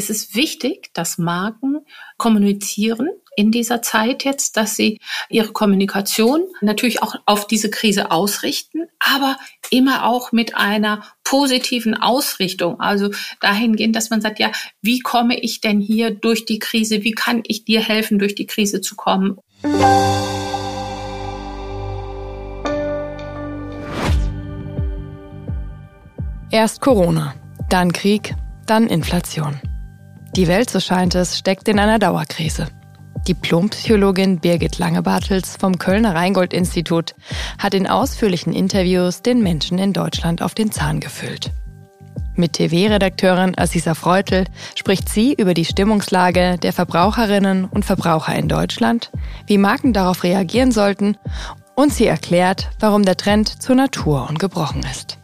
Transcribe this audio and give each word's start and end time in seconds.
es 0.00 0.08
ist 0.08 0.34
wichtig, 0.34 0.94
dass 0.94 1.18
Marken 1.18 1.84
kommunizieren 2.16 3.10
in 3.36 3.52
dieser 3.52 3.82
Zeit 3.82 4.24
jetzt, 4.24 4.56
dass 4.56 4.74
sie 4.74 4.98
ihre 5.28 5.52
Kommunikation 5.52 6.42
natürlich 6.62 7.02
auch 7.02 7.16
auf 7.26 7.46
diese 7.46 7.68
Krise 7.68 8.10
ausrichten, 8.10 8.86
aber 8.98 9.36
immer 9.68 10.06
auch 10.06 10.32
mit 10.32 10.56
einer 10.56 11.04
positiven 11.22 11.94
Ausrichtung. 11.94 12.80
Also 12.80 13.10
dahingehend, 13.42 13.94
dass 13.94 14.08
man 14.08 14.22
sagt, 14.22 14.38
ja, 14.38 14.50
wie 14.80 15.00
komme 15.00 15.38
ich 15.38 15.60
denn 15.60 15.80
hier 15.80 16.10
durch 16.10 16.46
die 16.46 16.58
Krise? 16.58 17.04
Wie 17.04 17.12
kann 17.12 17.42
ich 17.46 17.66
dir 17.66 17.80
helfen, 17.80 18.18
durch 18.18 18.34
die 18.34 18.46
Krise 18.46 18.80
zu 18.80 18.96
kommen? 18.96 19.36
Erst 26.50 26.80
Corona, 26.80 27.34
dann 27.68 27.92
Krieg, 27.92 28.34
dann 28.64 28.86
Inflation. 28.86 29.60
Die 30.36 30.46
Welt, 30.46 30.70
so 30.70 30.78
scheint 30.78 31.16
es, 31.16 31.36
steckt 31.36 31.68
in 31.68 31.78
einer 31.80 31.98
Dauerkrise. 31.98 32.68
Diplompsychologin 33.26 34.38
Birgit 34.38 34.78
Langebartels 34.78 35.56
vom 35.58 35.76
Kölner 35.76 36.14
Rheingold-Institut 36.14 37.14
hat 37.58 37.74
in 37.74 37.86
ausführlichen 37.86 38.52
Interviews 38.52 39.22
den 39.22 39.42
Menschen 39.42 39.78
in 39.78 39.92
Deutschland 39.92 40.40
auf 40.40 40.54
den 40.54 40.70
Zahn 40.70 41.00
gefüllt. 41.00 41.50
Mit 42.36 42.54
TV-Redakteurin 42.54 43.58
Assisa 43.58 43.94
Freutel 43.94 44.46
spricht 44.74 45.08
sie 45.08 45.34
über 45.34 45.52
die 45.52 45.64
Stimmungslage 45.64 46.56
der 46.58 46.72
Verbraucherinnen 46.72 47.66
und 47.66 47.84
Verbraucher 47.84 48.34
in 48.34 48.48
Deutschland, 48.48 49.10
wie 49.46 49.58
Marken 49.58 49.92
darauf 49.92 50.22
reagieren 50.22 50.72
sollten 50.72 51.18
und 51.74 51.92
sie 51.92 52.06
erklärt, 52.06 52.70
warum 52.78 53.04
der 53.04 53.16
Trend 53.16 53.62
zur 53.62 53.74
Natur 53.74 54.28
ungebrochen 54.30 54.82
ist. 54.90 55.19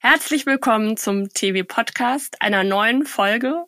Herzlich 0.00 0.46
willkommen 0.46 0.96
zum 0.96 1.28
TV 1.28 1.66
Podcast, 1.66 2.40
einer 2.40 2.62
neuen 2.62 3.04
Folge 3.04 3.64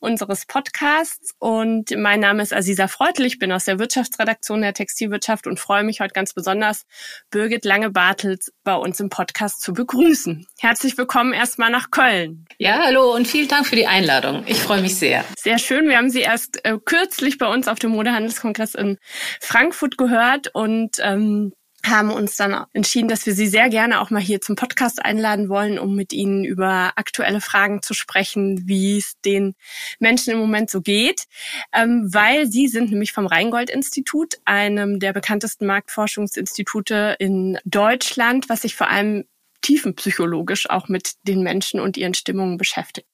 unseres 0.00 0.46
Podcasts. 0.46 1.34
Und 1.38 1.94
mein 1.94 2.20
Name 2.20 2.42
ist 2.42 2.54
Aziza 2.54 2.88
Freutel. 2.88 3.26
Ich 3.26 3.38
bin 3.38 3.52
aus 3.52 3.66
der 3.66 3.78
Wirtschaftsredaktion 3.78 4.62
der 4.62 4.72
Textilwirtschaft 4.72 5.46
und 5.46 5.60
freue 5.60 5.84
mich 5.84 6.00
heute 6.00 6.14
ganz 6.14 6.32
besonders, 6.32 6.86
Birgit 7.30 7.66
Lange-Bartels 7.66 8.50
bei 8.64 8.74
uns 8.74 8.98
im 8.98 9.10
Podcast 9.10 9.60
zu 9.60 9.74
begrüßen. 9.74 10.46
Herzlich 10.58 10.96
willkommen 10.96 11.34
erstmal 11.34 11.70
nach 11.70 11.90
Köln. 11.90 12.46
Ja, 12.56 12.78
hallo 12.82 13.14
und 13.14 13.28
vielen 13.28 13.48
Dank 13.48 13.66
für 13.66 13.76
die 13.76 13.86
Einladung. 13.86 14.44
Ich 14.46 14.60
freue 14.60 14.80
mich 14.80 14.96
sehr. 14.96 15.22
Sehr 15.38 15.58
schön. 15.58 15.86
Wir 15.86 15.98
haben 15.98 16.08
Sie 16.08 16.22
erst 16.22 16.64
äh, 16.64 16.78
kürzlich 16.82 17.36
bei 17.36 17.46
uns 17.46 17.68
auf 17.68 17.78
dem 17.78 17.90
Modehandelskongress 17.90 18.74
in 18.74 18.96
Frankfurt 19.38 19.98
gehört 19.98 20.48
und 20.54 20.96
ähm, 21.02 21.52
haben 21.84 22.10
uns 22.10 22.36
dann 22.36 22.66
entschieden, 22.72 23.08
dass 23.08 23.26
wir 23.26 23.34
Sie 23.34 23.46
sehr 23.46 23.68
gerne 23.68 24.00
auch 24.00 24.10
mal 24.10 24.20
hier 24.20 24.40
zum 24.40 24.56
Podcast 24.56 25.04
einladen 25.04 25.48
wollen, 25.48 25.78
um 25.78 25.94
mit 25.94 26.12
Ihnen 26.12 26.44
über 26.44 26.92
aktuelle 26.96 27.40
Fragen 27.40 27.82
zu 27.82 27.94
sprechen, 27.94 28.66
wie 28.66 28.98
es 28.98 29.14
den 29.24 29.54
Menschen 29.98 30.32
im 30.32 30.38
Moment 30.38 30.70
so 30.70 30.80
geht, 30.80 31.24
ähm, 31.72 32.12
weil 32.12 32.46
Sie 32.46 32.68
sind 32.68 32.90
nämlich 32.90 33.12
vom 33.12 33.26
Rheingold-Institut, 33.26 34.34
einem 34.44 34.98
der 34.98 35.12
bekanntesten 35.12 35.66
Marktforschungsinstitute 35.66 37.16
in 37.18 37.58
Deutschland, 37.64 38.48
was 38.48 38.62
sich 38.62 38.74
vor 38.74 38.88
allem 38.88 39.24
tiefenpsychologisch 39.60 40.68
auch 40.68 40.88
mit 40.88 41.14
den 41.22 41.42
Menschen 41.42 41.80
und 41.80 41.96
ihren 41.96 42.14
Stimmungen 42.14 42.58
beschäftigt. 42.58 43.08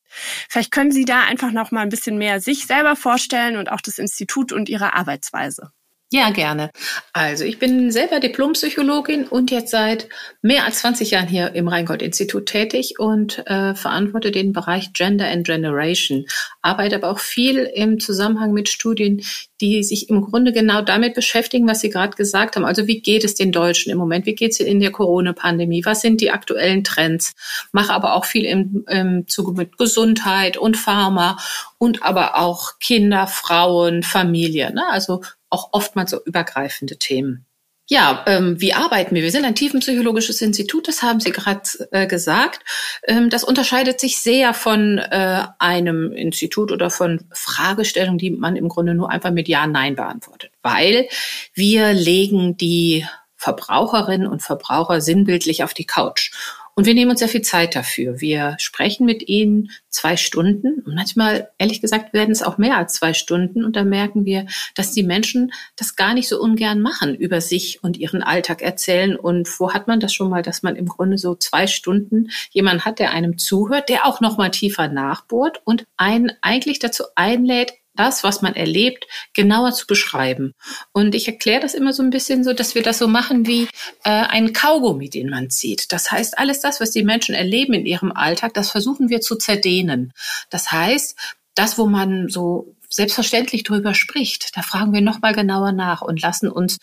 Vielleicht 0.48 0.72
können 0.72 0.90
Sie 0.90 1.04
da 1.04 1.22
einfach 1.24 1.52
noch 1.52 1.70
mal 1.70 1.82
ein 1.82 1.88
bisschen 1.88 2.18
mehr 2.18 2.40
sich 2.40 2.66
selber 2.66 2.96
vorstellen 2.96 3.56
und 3.56 3.70
auch 3.70 3.80
das 3.80 3.98
Institut 3.98 4.52
und 4.52 4.68
Ihre 4.68 4.94
Arbeitsweise. 4.94 5.70
Ja, 6.12 6.30
gerne. 6.30 6.70
Also 7.12 7.44
ich 7.44 7.60
bin 7.60 7.92
selber 7.92 8.18
Diplompsychologin 8.18 9.28
und 9.28 9.52
jetzt 9.52 9.70
seit 9.70 10.08
mehr 10.42 10.64
als 10.64 10.80
20 10.80 11.12
Jahren 11.12 11.28
hier 11.28 11.54
im 11.54 11.68
Rheingold-Institut 11.68 12.46
tätig 12.46 12.94
und 12.98 13.46
äh, 13.46 13.76
verantworte 13.76 14.32
den 14.32 14.52
Bereich 14.52 14.92
Gender 14.92 15.28
and 15.28 15.46
Generation. 15.46 16.26
Arbeite 16.62 16.96
aber 16.96 17.10
auch 17.10 17.20
viel 17.20 17.58
im 17.58 18.00
Zusammenhang 18.00 18.52
mit 18.52 18.68
Studien, 18.68 19.22
die 19.60 19.82
sich 19.82 20.08
im 20.08 20.22
Grunde 20.22 20.52
genau 20.52 20.82
damit 20.82 21.14
beschäftigen, 21.14 21.68
was 21.68 21.80
Sie 21.80 21.90
gerade 21.90 22.16
gesagt 22.16 22.56
haben. 22.56 22.64
Also 22.64 22.86
wie 22.86 23.00
geht 23.00 23.24
es 23.24 23.34
den 23.34 23.52
Deutschen 23.52 23.92
im 23.92 23.98
Moment? 23.98 24.26
Wie 24.26 24.34
geht 24.34 24.52
es 24.52 24.60
in 24.60 24.80
der 24.80 24.90
Corona-Pandemie? 24.90 25.84
Was 25.84 26.00
sind 26.00 26.20
die 26.20 26.30
aktuellen 26.30 26.84
Trends? 26.84 27.34
Mache 27.72 27.92
aber 27.92 28.14
auch 28.14 28.24
viel 28.24 28.44
im, 28.44 28.84
im 28.88 29.28
Zuge 29.28 29.52
mit 29.52 29.76
Gesundheit 29.78 30.56
und 30.56 30.76
Pharma 30.76 31.38
und 31.78 32.02
aber 32.02 32.38
auch 32.38 32.78
Kinder, 32.80 33.26
Frauen, 33.26 34.02
Familie. 34.02 34.72
Ne? 34.72 34.82
Also 34.90 35.22
auch 35.50 35.70
oftmals 35.72 36.12
so 36.12 36.20
übergreifende 36.24 36.96
Themen. 36.96 37.46
Ja, 37.92 38.22
ähm, 38.28 38.60
wie 38.60 38.72
arbeiten 38.72 39.16
wir? 39.16 39.22
Wir 39.24 39.32
sind 39.32 39.44
ein 39.44 39.56
tiefenpsychologisches 39.56 40.40
Institut, 40.42 40.86
das 40.86 41.02
haben 41.02 41.18
Sie 41.18 41.32
gerade 41.32 41.62
äh, 41.90 42.06
gesagt. 42.06 42.60
Ähm, 43.02 43.30
das 43.30 43.42
unterscheidet 43.42 43.98
sich 43.98 44.18
sehr 44.22 44.54
von 44.54 44.98
äh, 44.98 45.42
einem 45.58 46.12
Institut 46.12 46.70
oder 46.70 46.88
von 46.90 47.24
Fragestellungen, 47.32 48.16
die 48.16 48.30
man 48.30 48.54
im 48.54 48.68
Grunde 48.68 48.94
nur 48.94 49.10
einfach 49.10 49.32
mit 49.32 49.48
Ja, 49.48 49.66
Nein 49.66 49.96
beantwortet, 49.96 50.52
weil 50.62 51.08
wir 51.52 51.92
legen 51.92 52.56
die 52.56 53.08
Verbraucherinnen 53.34 54.28
und 54.28 54.40
Verbraucher 54.40 55.00
sinnbildlich 55.00 55.64
auf 55.64 55.74
die 55.74 55.86
Couch 55.86 56.30
und 56.74 56.86
wir 56.86 56.94
nehmen 56.94 57.10
uns 57.10 57.20
sehr 57.20 57.28
viel 57.28 57.42
Zeit 57.42 57.74
dafür. 57.76 58.20
Wir 58.20 58.56
sprechen 58.58 59.04
mit 59.04 59.28
ihnen 59.28 59.70
zwei 59.88 60.16
Stunden 60.16 60.82
und 60.86 60.94
manchmal, 60.94 61.50
ehrlich 61.58 61.80
gesagt, 61.80 62.12
werden 62.12 62.30
es 62.30 62.42
auch 62.42 62.58
mehr 62.58 62.76
als 62.76 62.94
zwei 62.94 63.12
Stunden. 63.12 63.64
Und 63.64 63.76
da 63.76 63.84
merken 63.84 64.24
wir, 64.24 64.46
dass 64.74 64.92
die 64.92 65.02
Menschen 65.02 65.52
das 65.76 65.96
gar 65.96 66.14
nicht 66.14 66.28
so 66.28 66.40
ungern 66.40 66.80
machen, 66.80 67.14
über 67.14 67.40
sich 67.40 67.82
und 67.82 67.96
ihren 67.96 68.22
Alltag 68.22 68.62
erzählen. 68.62 69.16
Und 69.16 69.48
wo 69.60 69.72
hat 69.72 69.88
man 69.88 70.00
das 70.00 70.14
schon 70.14 70.30
mal, 70.30 70.42
dass 70.42 70.62
man 70.62 70.76
im 70.76 70.86
Grunde 70.86 71.18
so 71.18 71.34
zwei 71.34 71.66
Stunden 71.66 72.30
jemanden 72.50 72.84
hat, 72.84 72.98
der 72.98 73.12
einem 73.12 73.36
zuhört, 73.36 73.88
der 73.88 74.06
auch 74.06 74.20
noch 74.20 74.38
mal 74.38 74.50
tiefer 74.50 74.88
nachbohrt 74.88 75.60
und 75.64 75.86
einen 75.96 76.32
eigentlich 76.40 76.78
dazu 76.78 77.04
einlädt, 77.14 77.72
das, 78.00 78.24
was 78.24 78.40
man 78.40 78.54
erlebt, 78.54 79.06
genauer 79.34 79.72
zu 79.72 79.86
beschreiben. 79.86 80.54
Und 80.92 81.14
ich 81.14 81.28
erkläre 81.28 81.60
das 81.60 81.74
immer 81.74 81.92
so 81.92 82.02
ein 82.02 82.08
bisschen 82.08 82.44
so, 82.44 82.54
dass 82.54 82.74
wir 82.74 82.82
das 82.82 82.98
so 82.98 83.08
machen 83.08 83.46
wie 83.46 83.64
äh, 84.04 84.10
ein 84.10 84.54
Kaugummi, 84.54 85.10
den 85.10 85.28
man 85.28 85.50
zieht. 85.50 85.92
Das 85.92 86.10
heißt, 86.10 86.38
alles 86.38 86.60
das, 86.60 86.80
was 86.80 86.92
die 86.92 87.04
Menschen 87.04 87.34
erleben 87.34 87.74
in 87.74 87.84
ihrem 87.84 88.10
Alltag, 88.10 88.54
das 88.54 88.70
versuchen 88.70 89.10
wir 89.10 89.20
zu 89.20 89.36
zerdehnen. 89.36 90.14
Das 90.48 90.72
heißt, 90.72 91.14
das, 91.54 91.76
wo 91.76 91.84
man 91.86 92.28
so 92.30 92.74
selbstverständlich 92.90 93.62
drüber 93.62 93.94
spricht, 93.94 94.56
da 94.56 94.62
fragen 94.62 94.92
wir 94.92 95.00
nochmal 95.00 95.34
genauer 95.34 95.72
nach 95.72 96.02
und 96.02 96.20
lassen 96.20 96.50
uns 96.50 96.78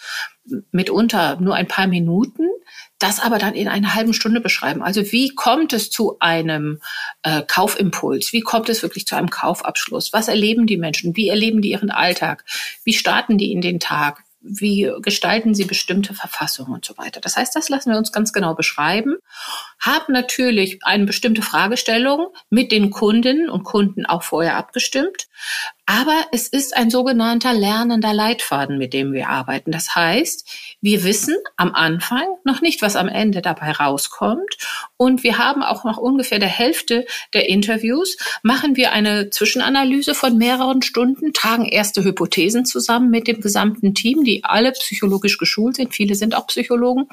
mitunter 0.72 1.40
nur 1.40 1.56
ein 1.56 1.68
paar 1.68 1.88
Minuten 1.88 2.47
das 3.00 3.19
aber 3.19 3.38
dann 3.38 3.53
in 3.53 3.68
einer 3.68 3.94
halben 3.94 4.13
Stunde 4.13 4.41
beschreiben. 4.41 4.81
Also 4.81 5.12
wie 5.12 5.29
kommt 5.29 5.73
es 5.73 5.91
zu 5.91 6.17
einem 6.19 6.79
äh, 7.23 7.44
Kaufimpuls? 7.44 8.34
Wie 8.34 8.41
kommt 8.41 8.69
es 8.69 8.81
wirklich 8.81 9.06
zu 9.06 9.16
einem 9.16 9.29
Kaufabschluss? 9.29 10.13
Was 10.13 10.28
erleben 10.28 10.66
die 10.66 10.78
Menschen? 10.78 11.16
Wie 11.16 11.29
erleben 11.29 11.62
die 11.62 11.72
ihren 11.72 11.91
Alltag? 11.91 12.44
Wie 12.84 12.94
starten 12.94 13.38
die 13.38 13.51
in 13.51 13.62
den 13.62 13.79
Tag? 13.79 14.23
Wie 14.40 14.91
gestalten 15.01 15.53
sie 15.53 15.66
bestimmte 15.66 16.13
Verfassungen 16.13 16.73
und 16.73 16.85
so 16.85 16.97
weiter? 16.97 17.19
Das 17.19 17.38
heißt, 17.38 17.56
das 17.56 17.69
lassen 17.69 17.91
wir 17.91 17.97
uns 17.97 18.12
ganz 18.12 18.31
genau 18.31 18.56
beschreiben, 18.56 19.17
haben 19.79 20.13
natürlich 20.13 20.79
eine 20.84 21.06
bestimmte 21.06 21.41
Fragestellung 21.41 22.28
mit 22.50 22.72
den 22.72 22.90
Kundinnen 22.90 23.50
und 23.50 23.63
Kunden 23.63 24.06
auch 24.06 24.23
vorher 24.23 24.56
abgestimmt, 24.56 25.28
aber 25.90 26.25
es 26.34 26.50
ist 26.50 26.75
ein 26.75 26.90
sogenannter 26.90 27.53
lernender 27.53 28.14
Leitfaden, 28.14 28.78
mit 28.78 28.92
dem 28.92 29.14
wir 29.14 29.30
arbeiten. 29.30 29.72
Das 29.72 29.96
heißt, 29.96 30.78
wir 30.81 31.06
wissen 31.06 31.38
am 31.56 31.74
Anfang 31.74 32.28
noch 32.44 32.59
nicht, 32.59 32.81
was 32.81 32.98
am 32.98 33.08
Ende 33.08 33.42
dabei 33.42 33.72
rauskommt. 33.72 34.58
Und 34.97 35.24
wir 35.24 35.38
haben 35.38 35.64
auch 35.64 35.86
nach 35.86 35.97
ungefähr 35.97 36.40
der 36.40 36.50
Hälfte 36.50 37.06
der 37.34 37.47
Interviews, 37.47 38.18
machen 38.44 38.76
wir 38.76 38.92
eine 38.92 39.30
Zwischenanalyse 39.30 40.14
von 40.14 40.38
mehreren 40.38 40.81
Stunden, 40.81 41.31
tragen 41.31 41.64
erste 41.64 42.03
Hypothesen 42.03 42.66
zusammen 42.66 43.09
mit 43.09 43.30
dem 43.30 43.40
gesamten 43.40 43.96
Team, 43.96 44.26
die 44.26 44.44
alle 44.44 44.74
psychologisch 44.74 45.38
geschult 45.38 45.78
sind. 45.78 45.96
Viele 45.96 46.16
sind 46.16 46.36
auch 46.36 46.47
Psychologen. 46.47 47.08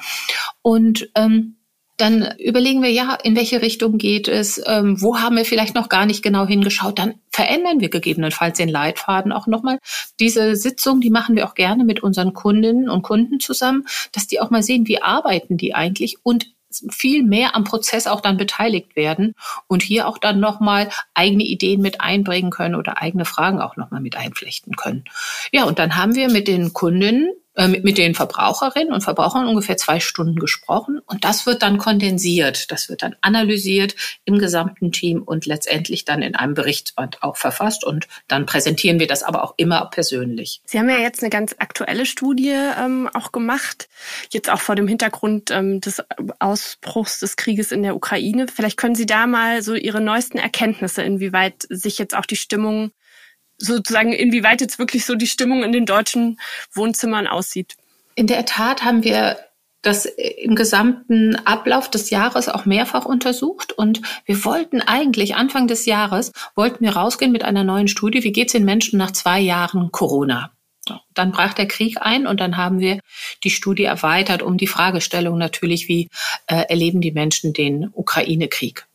Und 0.61 1.09
ähm, 1.15 1.55
dann 1.97 2.33
überlegen 2.39 2.83
wir, 2.83 2.91
ja, 2.91 3.17
in 3.23 3.35
welche 3.35 3.61
Richtung 3.61 3.97
geht 3.97 4.27
es, 4.27 4.61
ähm, 4.65 5.01
wo 5.01 5.19
haben 5.19 5.37
wir 5.37 5.45
vielleicht 5.45 5.75
noch 5.75 5.87
gar 5.87 6.05
nicht 6.05 6.23
genau 6.23 6.45
hingeschaut, 6.45 6.99
dann 6.99 7.15
verändern 7.29 7.79
wir 7.79 7.89
gegebenenfalls 7.89 8.57
den 8.57 8.69
Leitfaden 8.69 9.31
auch 9.31 9.47
nochmal. 9.47 9.79
Diese 10.19 10.55
Sitzung, 10.55 10.99
die 10.99 11.09
machen 11.09 11.35
wir 11.35 11.47
auch 11.47 11.53
gerne 11.53 11.85
mit 11.85 12.03
unseren 12.03 12.33
Kundinnen 12.33 12.89
und 12.89 13.01
Kunden 13.01 13.39
zusammen, 13.39 13.85
dass 14.11 14.27
die 14.27 14.41
auch 14.41 14.49
mal 14.49 14.63
sehen, 14.63 14.87
wie 14.87 15.01
arbeiten 15.01 15.57
die 15.57 15.73
eigentlich 15.73 16.17
und 16.23 16.47
viel 16.89 17.23
mehr 17.23 17.55
am 17.55 17.63
Prozess 17.63 18.07
auch 18.07 18.19
dann 18.19 18.35
beteiligt 18.35 18.97
werden 18.97 19.33
und 19.67 19.81
hier 19.81 20.07
auch 20.09 20.17
dann 20.17 20.41
nochmal 20.41 20.89
eigene 21.13 21.43
Ideen 21.43 21.81
mit 21.81 22.01
einbringen 22.01 22.51
können 22.51 22.75
oder 22.75 23.01
eigene 23.01 23.23
Fragen 23.23 23.61
auch 23.61 23.77
nochmal 23.77 24.01
mit 24.01 24.17
einflechten 24.17 24.75
können. 24.75 25.05
Ja, 25.53 25.63
und 25.63 25.79
dann 25.79 25.95
haben 25.95 26.15
wir 26.15 26.29
mit 26.29 26.49
den 26.49 26.73
Kundinnen 26.73 27.29
mit, 27.57 27.83
mit 27.83 27.97
den 27.97 28.15
Verbraucherinnen 28.15 28.93
und 28.93 29.01
Verbrauchern 29.01 29.47
ungefähr 29.47 29.77
zwei 29.77 29.99
Stunden 29.99 30.39
gesprochen 30.39 30.99
und 31.05 31.23
das 31.23 31.45
wird 31.45 31.61
dann 31.61 31.77
kondensiert, 31.77 32.71
das 32.71 32.89
wird 32.89 33.03
dann 33.03 33.15
analysiert 33.21 33.95
im 34.25 34.39
gesamten 34.39 34.91
Team 34.91 35.21
und 35.23 35.45
letztendlich 35.45 36.05
dann 36.05 36.21
in 36.21 36.35
einem 36.35 36.53
Berichtsband 36.53 37.23
auch 37.23 37.37
verfasst 37.37 37.83
und 37.83 38.07
dann 38.27 38.45
präsentieren 38.45 38.99
wir 38.99 39.07
das 39.07 39.23
aber 39.23 39.43
auch 39.43 39.53
immer 39.57 39.85
persönlich. 39.85 40.61
Sie 40.65 40.79
haben 40.79 40.89
ja 40.89 40.97
jetzt 40.97 41.21
eine 41.21 41.29
ganz 41.29 41.55
aktuelle 41.57 42.05
Studie 42.05 42.53
ähm, 42.53 43.09
auch 43.13 43.31
gemacht, 43.31 43.87
jetzt 44.31 44.49
auch 44.49 44.59
vor 44.59 44.75
dem 44.75 44.87
Hintergrund 44.87 45.51
ähm, 45.51 45.81
des 45.81 46.03
Ausbruchs 46.39 47.19
des 47.19 47.35
Krieges 47.35 47.71
in 47.71 47.83
der 47.83 47.95
Ukraine. 47.95 48.47
Vielleicht 48.53 48.77
können 48.77 48.95
Sie 48.95 49.05
da 49.05 49.27
mal 49.27 49.61
so 49.61 49.75
Ihre 49.75 50.01
neuesten 50.01 50.37
Erkenntnisse, 50.37 51.03
inwieweit 51.03 51.65
sich 51.69 51.97
jetzt 51.97 52.15
auch 52.15 52.25
die 52.25 52.35
Stimmung 52.35 52.91
sozusagen, 53.57 54.13
inwieweit 54.13 54.61
jetzt 54.61 54.79
wirklich 54.79 55.05
so 55.05 55.15
die 55.15 55.27
Stimmung 55.27 55.63
in 55.63 55.71
den 55.71 55.85
deutschen 55.85 56.39
Wohnzimmern 56.73 57.27
aussieht. 57.27 57.75
In 58.15 58.27
der 58.27 58.45
Tat 58.45 58.83
haben 58.83 59.03
wir 59.03 59.37
das 59.81 60.05
im 60.05 60.55
gesamten 60.55 61.35
Ablauf 61.45 61.91
des 61.91 62.09
Jahres 62.09 62.49
auch 62.49 62.65
mehrfach 62.65 63.05
untersucht 63.05 63.71
und 63.71 64.01
wir 64.25 64.43
wollten 64.43 64.81
eigentlich 64.81 65.35
Anfang 65.35 65.67
des 65.67 65.85
Jahres 65.85 66.31
wollten 66.55 66.83
wir 66.83 66.95
rausgehen 66.95 67.31
mit 67.31 67.43
einer 67.43 67.63
neuen 67.63 67.87
Studie, 67.87 68.23
wie 68.23 68.31
geht 68.31 68.47
es 68.47 68.53
den 68.53 68.65
Menschen 68.65 68.97
nach 68.97 69.11
zwei 69.11 69.39
Jahren 69.39 69.91
Corona? 69.91 70.51
Dann 71.13 71.31
brach 71.31 71.53
der 71.53 71.67
Krieg 71.67 71.97
ein 71.99 72.27
und 72.27 72.39
dann 72.39 72.57
haben 72.57 72.79
wir 72.79 72.99
die 73.43 73.49
Studie 73.49 73.83
erweitert 73.83 74.41
um 74.41 74.57
die 74.57 74.67
Fragestellung 74.67 75.37
natürlich, 75.37 75.87
wie 75.87 76.09
äh, 76.47 76.63
erleben 76.67 77.01
die 77.01 77.11
Menschen 77.11 77.53
den 77.53 77.89
Ukraine-Krig? 77.91 78.87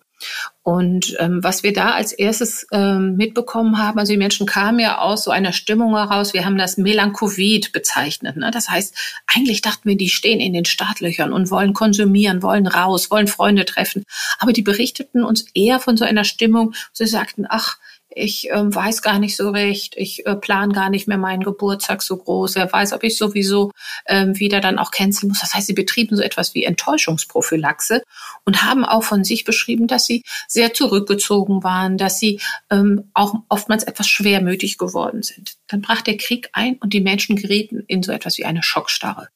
Und 0.63 1.17
ähm, 1.19 1.43
was 1.43 1.63
wir 1.63 1.73
da 1.73 1.93
als 1.93 2.13
erstes 2.13 2.67
ähm, 2.71 3.17
mitbekommen 3.17 3.79
haben, 3.79 3.99
also 3.99 4.13
die 4.13 4.19
Menschen 4.19 4.47
kamen 4.47 4.79
ja 4.79 4.99
aus 4.99 5.25
so 5.25 5.31
einer 5.31 5.53
Stimmung 5.53 5.97
heraus, 5.97 6.35
wir 6.35 6.45
haben 6.45 6.59
das 6.59 6.77
Melanchovid 6.77 7.73
bezeichnet. 7.73 8.37
Ne? 8.37 8.51
Das 8.51 8.69
heißt, 8.69 8.95
eigentlich 9.27 9.63
dachten 9.63 9.89
wir, 9.89 9.97
die 9.97 10.11
stehen 10.11 10.39
in 10.39 10.53
den 10.53 10.67
Startlöchern 10.67 11.33
und 11.33 11.51
wollen 11.51 11.73
konsumieren, 11.73 12.43
wollen 12.43 12.67
raus, 12.67 13.11
wollen 13.11 13.27
Freunde 13.27 13.65
treffen. 13.65 14.05
Aber 14.39 14.53
die 14.53 14.63
berichteten 14.63 15.25
uns 15.25 15.47
eher 15.55 15.81
von 15.81 15.97
so 15.97 16.05
einer 16.05 16.25
Stimmung, 16.25 16.75
sie 16.93 17.07
sagten, 17.07 17.47
ach, 17.49 17.79
ich 18.11 18.51
äh, 18.51 18.75
weiß 18.75 19.03
gar 19.03 19.19
nicht 19.19 19.37
so 19.37 19.51
recht, 19.51 19.95
ich 19.97 20.27
äh, 20.27 20.35
plan 20.35 20.73
gar 20.73 20.91
nicht 20.91 21.07
mehr 21.07 21.19
meinen 21.19 21.45
Geburtstag 21.45 22.03
so 22.03 22.17
groß, 22.17 22.57
wer 22.57 22.71
weiß, 22.71 22.93
ob 22.93 23.05
ich 23.05 23.17
sowieso 23.17 23.71
äh, 24.05 24.27
wieder 24.33 24.61
dann 24.61 24.79
auch 24.79 24.91
canceln 24.91 25.29
muss. 25.29 25.41
Das 25.41 25.55
heißt, 25.55 25.69
sie 25.69 25.75
betrieben 25.75 26.17
so 26.17 26.23
etwas 26.23 26.55
wie 26.55 26.65
Enttäuschungsprophylaxe 26.65 28.03
und 28.45 28.65
haben 28.65 28.85
auch 28.85 29.05
von 29.05 29.23
sich 29.23 29.45
beschrieben, 29.45 29.87
dass 29.87 30.07
sie 30.07 30.23
sehr 30.49 30.75
zurückgezogen 30.75 31.63
waren, 31.63 31.99
dass 31.99 32.19
sie 32.19 32.41
ähm, 32.71 33.11
auch 33.15 33.35
oftmals 33.49 33.85
etwas 33.85 34.09
schwermütig 34.09 34.77
geworden 34.77 35.23
sind. 35.23 35.55
Dann 35.69 35.81
brach 35.81 36.03
der 36.03 36.17
Krieg 36.17 36.51
ein 36.53 36.77
und 36.79 36.93
die 36.93 37.01
Menschen 37.01 37.37
gerieten 37.37 37.85
in 37.87 38.03
so 38.03 38.11
etwas 38.11 38.39
wie 38.39 38.45
eine 38.45 38.63
Schockstarre. 38.63 39.29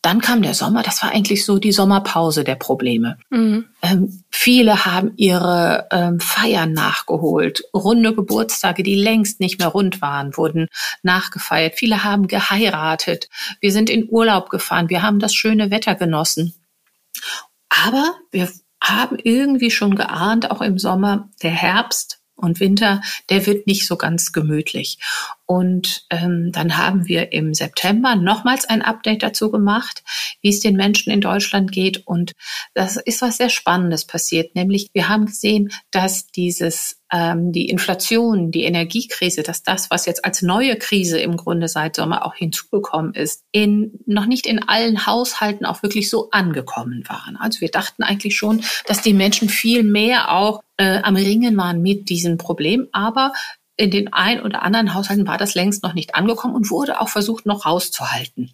Dann 0.03 0.21
kam 0.21 0.43
der 0.43 0.55
Sommer, 0.55 0.83
das 0.83 1.01
war 1.05 1.13
eigentlich 1.13 1.45
so 1.45 1.59
die 1.59 1.71
Sommerpause 1.71 2.43
der 2.43 2.57
Probleme. 2.57 3.19
Mhm. 3.31 3.67
Ähm, 3.83 4.25
viele 4.31 4.85
haben 4.85 5.13
ihre 5.17 5.87
ähm, 5.93 6.19
Feiern 6.19 6.73
nachgeholt. 6.73 7.63
Runde 7.73 8.13
Geburtstage, 8.13 8.83
die 8.83 8.97
längst 8.97 9.39
nicht 9.39 9.61
mehr 9.61 9.69
rund 9.69 10.03
waren, 10.03 10.37
wurden 10.37 10.67
nachgefeiert. 11.05 11.77
Viele 11.77 12.03
haben 12.03 12.27
geheiratet. 12.27 13.29
Wir 13.61 13.71
sind 13.71 13.89
in 13.89 14.09
Urlaub 14.11 14.51
gefahren. 14.51 14.91
Wir 14.91 15.03
haben 15.03 15.21
das 15.21 15.35
schöne 15.35 15.71
Wetter 15.71 15.95
genossen. 15.95 16.53
Aber 17.69 18.13
wir 18.33 18.51
haben 18.83 19.19
irgendwie 19.23 19.71
schon 19.71 19.95
geahnt, 19.95 20.51
auch 20.51 20.61
im 20.61 20.79
Sommer, 20.79 21.29
der 21.43 21.53
Herbst 21.53 22.21
und 22.35 22.59
Winter, 22.59 23.03
der 23.31 23.47
wird 23.47 23.69
nicht 23.69 23.87
so 23.87 23.97
ganz 23.97 24.33
gemütlich. 24.33 24.99
Und 25.53 26.07
ähm, 26.09 26.51
dann 26.51 26.79
haben 26.79 27.09
wir 27.09 27.35
im 27.35 27.53
September 27.53 28.17
nochmals 28.17 28.65
ein 28.65 28.81
Update 28.81 29.23
dazu 29.23 29.51
gemacht, 29.51 30.03
wie 30.41 30.49
es 30.49 30.61
den 30.61 30.77
Menschen 30.77 31.13
in 31.13 31.21
Deutschland 31.21 31.73
geht. 31.73 32.07
Und 32.07 32.33
das 32.73 32.97
ist 32.97 33.21
was 33.21 33.37
sehr 33.37 33.51
Spannendes 33.51 34.07
passiert, 34.07 34.55
nämlich 34.55 34.89
wir 34.95 35.11
haben 35.11 35.27
gesehen, 35.27 35.71
dass 35.91 36.27
dieses 36.29 37.03
ähm, 37.13 37.53
die 37.53 37.69
Inflation, 37.69 38.51
die 38.51 38.65
Energiekrise, 38.65 39.43
dass 39.43 39.63
das, 39.63 39.91
was 39.91 40.07
jetzt 40.07 40.25
als 40.25 40.41
neue 40.41 40.77
Krise 40.77 41.19
im 41.19 41.37
Grunde 41.37 41.69
seit 41.69 41.97
Sommer 41.97 42.25
auch 42.25 42.35
hinzugekommen 42.35 43.13
ist, 43.13 43.45
in 43.53 44.01
noch 44.07 44.25
nicht 44.25 44.47
in 44.47 44.67
allen 44.67 45.05
Haushalten 45.05 45.67
auch 45.67 45.83
wirklich 45.83 46.09
so 46.09 46.31
angekommen 46.31 47.05
waren. 47.09 47.37
Also 47.37 47.61
wir 47.61 47.71
dachten 47.71 48.03
eigentlich 48.03 48.39
schon, 48.39 48.65
dass 48.87 49.03
die 49.03 49.13
Menschen 49.13 49.51
viel 49.51 49.83
mehr 49.83 50.33
auch 50.33 50.63
äh, 50.79 51.03
am 51.03 51.17
Ringen 51.17 51.59
waren 51.59 51.83
mit 51.83 52.09
diesem 52.09 52.39
Problem, 52.39 52.89
aber 52.93 53.35
in 53.83 53.91
den 53.91 54.13
ein 54.13 54.41
oder 54.41 54.63
anderen 54.63 54.95
Haushalten 54.95 55.27
war 55.27 55.39
das 55.39 55.55
längst 55.55 55.83
noch 55.83 55.93
nicht 55.93 56.15
angekommen 56.15 56.55
und 56.55 56.71
wurde 56.71 57.01
auch 57.01 57.09
versucht, 57.09 57.47
noch 57.47 57.67
rauszuhalten. 57.67 58.53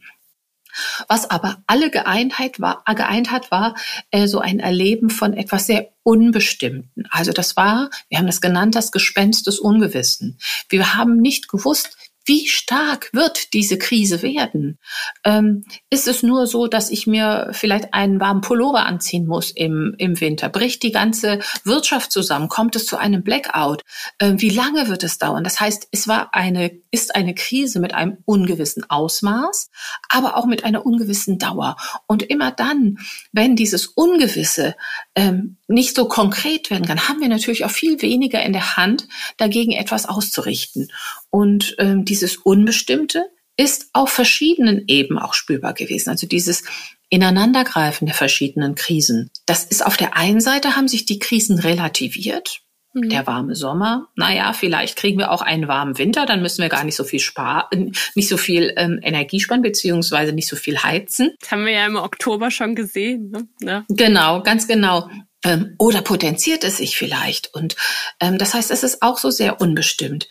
Was 1.08 1.28
aber 1.28 1.62
alle 1.66 1.90
Geeintheit 1.90 2.60
war, 2.60 2.82
geeint 2.94 3.30
hat, 3.30 3.50
war 3.50 3.74
äh, 4.10 4.26
so 4.26 4.38
ein 4.38 4.60
Erleben 4.60 5.10
von 5.10 5.34
etwas 5.34 5.66
sehr 5.66 5.88
Unbestimmten. 6.02 7.04
Also 7.10 7.32
das 7.32 7.56
war, 7.56 7.90
wir 8.08 8.18
haben 8.18 8.26
das 8.26 8.40
genannt, 8.40 8.74
das 8.74 8.92
Gespenst 8.92 9.46
des 9.46 9.58
Ungewissen. 9.58 10.38
Wir 10.68 10.94
haben 10.94 11.16
nicht 11.16 11.48
gewusst, 11.48 11.96
wie 12.28 12.46
stark 12.46 13.10
wird 13.12 13.52
diese 13.54 13.78
Krise 13.78 14.22
werden? 14.22 14.78
Ähm, 15.24 15.64
ist 15.90 16.06
es 16.06 16.22
nur 16.22 16.46
so, 16.46 16.66
dass 16.66 16.90
ich 16.90 17.06
mir 17.06 17.48
vielleicht 17.52 17.94
einen 17.94 18.20
warmen 18.20 18.40
Pullover 18.40 18.86
anziehen 18.86 19.26
muss 19.26 19.50
im, 19.50 19.94
im 19.98 20.20
Winter? 20.20 20.48
Bricht 20.48 20.82
die 20.82 20.92
ganze 20.92 21.40
Wirtschaft 21.64 22.12
zusammen? 22.12 22.48
Kommt 22.48 22.76
es 22.76 22.86
zu 22.86 22.96
einem 22.96 23.22
Blackout? 23.22 23.82
Ähm, 24.20 24.40
wie 24.40 24.50
lange 24.50 24.88
wird 24.88 25.04
es 25.04 25.18
dauern? 25.18 25.44
Das 25.44 25.60
heißt, 25.60 25.88
es 25.90 26.06
war 26.08 26.34
eine, 26.34 26.70
ist 26.90 27.16
eine 27.16 27.34
Krise 27.34 27.80
mit 27.80 27.94
einem 27.94 28.18
ungewissen 28.24 28.88
Ausmaß, 28.88 29.70
aber 30.08 30.36
auch 30.36 30.46
mit 30.46 30.64
einer 30.64 30.86
ungewissen 30.86 31.38
Dauer. 31.38 31.76
Und 32.06 32.22
immer 32.22 32.50
dann, 32.50 32.98
wenn 33.32 33.56
dieses 33.56 33.86
Ungewisse 33.86 34.76
ähm, 35.14 35.57
nicht 35.68 35.94
so 35.94 36.08
konkret 36.08 36.70
werden 36.70 36.86
kann, 36.86 37.08
haben 37.08 37.20
wir 37.20 37.28
natürlich 37.28 37.64
auch 37.64 37.70
viel 37.70 38.00
weniger 38.02 38.42
in 38.42 38.52
der 38.52 38.76
Hand, 38.76 39.06
dagegen 39.36 39.72
etwas 39.72 40.06
auszurichten. 40.06 40.90
Und 41.30 41.76
ähm, 41.78 42.04
dieses 42.04 42.36
Unbestimmte 42.36 43.26
ist 43.56 43.90
auf 43.92 44.10
verschiedenen 44.10 44.84
Ebenen 44.86 45.22
auch 45.22 45.34
spürbar 45.34 45.74
gewesen. 45.74 46.10
Also 46.10 46.26
dieses 46.26 46.64
Ineinandergreifen 47.10 48.06
der 48.06 48.14
verschiedenen 48.14 48.74
Krisen. 48.74 49.30
Das 49.46 49.64
ist 49.64 49.84
auf 49.84 49.96
der 49.96 50.16
einen 50.16 50.40
Seite 50.40 50.76
haben 50.76 50.88
sich 50.88 51.06
die 51.06 51.18
Krisen 51.18 51.58
relativiert. 51.58 52.60
Mhm. 52.94 53.10
Der 53.10 53.26
warme 53.26 53.54
Sommer, 53.54 54.08
naja, 54.16 54.52
vielleicht 54.54 54.96
kriegen 54.96 55.18
wir 55.18 55.30
auch 55.30 55.42
einen 55.42 55.68
warmen 55.68 55.98
Winter, 55.98 56.24
dann 56.24 56.40
müssen 56.40 56.62
wir 56.62 56.70
gar 56.70 56.84
nicht 56.84 56.96
so 56.96 57.04
viel 57.04 57.20
sparen, 57.20 57.92
nicht 58.14 58.28
so 58.28 58.38
viel 58.38 58.72
ähm, 58.76 58.98
Energie 59.02 59.40
sparen, 59.40 59.60
beziehungsweise 59.60 60.32
nicht 60.32 60.48
so 60.48 60.56
viel 60.56 60.82
heizen. 60.82 61.34
Das 61.40 61.50
haben 61.50 61.66
wir 61.66 61.72
ja 61.72 61.86
im 61.86 61.96
Oktober 61.96 62.50
schon 62.50 62.74
gesehen. 62.74 63.30
Ne? 63.30 63.48
Ja. 63.60 63.84
Genau, 63.88 64.42
ganz 64.42 64.66
genau. 64.66 65.10
Ähm, 65.44 65.76
oder 65.78 66.02
potenziert 66.02 66.64
es 66.64 66.78
sich 66.78 66.96
vielleicht. 66.96 67.54
Und 67.54 67.76
ähm, 68.18 68.38
das 68.38 68.54
heißt, 68.54 68.72
es 68.72 68.82
ist 68.82 69.02
auch 69.02 69.18
so 69.18 69.30
sehr 69.30 69.60
unbestimmt. 69.60 70.28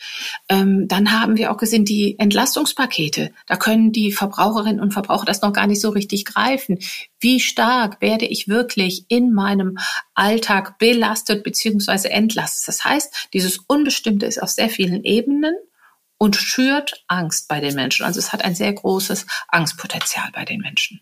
Ähm, 0.50 0.90
dann 0.90 1.14
haben 1.14 1.38
wir 1.38 1.50
auch 1.52 1.58
gesehen, 1.58 1.86
die 1.86 2.20
Entlastungspakete. 2.20 3.32
Da 3.46 3.56
können 3.56 3.94
die 3.94 4.12
Verbraucherinnen 4.12 4.82
und 4.82 4.92
Verbraucher 4.92 5.26
das 5.26 5.42
noch 5.42 5.54
gar 5.54 5.66
nicht 5.66 5.80
so 5.80 5.92
richtig 5.92 6.26
greifen. 6.26 6.80
Wie 7.22 7.40
stark 7.40 8.02
werde 8.02 8.26
ich 8.26 8.50
wirklich 8.50 9.06
in 9.08 9.32
meinem 9.32 9.78
Alltag 10.14 10.78
belastet 10.78 11.42
beziehungsweise 11.42 12.10
entlastet? 12.10 12.68
Das 12.68 12.84
heißt, 12.84 13.30
dieses 13.32 13.60
Unbestimmte 13.60 14.26
ist 14.26 14.44
auf 14.44 14.50
sehr 14.50 14.70
vielen 14.70 15.06
Ebenen 15.06 15.56
und 16.18 16.36
schürt 16.36 17.06
Angst 17.08 17.48
bei 17.48 17.62
den 17.62 17.76
Menschen. 17.76 18.06
Also 18.06 18.20
es 18.20 18.34
hat 18.34 18.44
ein 18.44 18.56
sehr 18.56 18.74
großes 18.74 19.26
Angstpotenzial 19.48 20.30
bei 20.34 20.44
den 20.44 20.60
Menschen. 20.60 21.00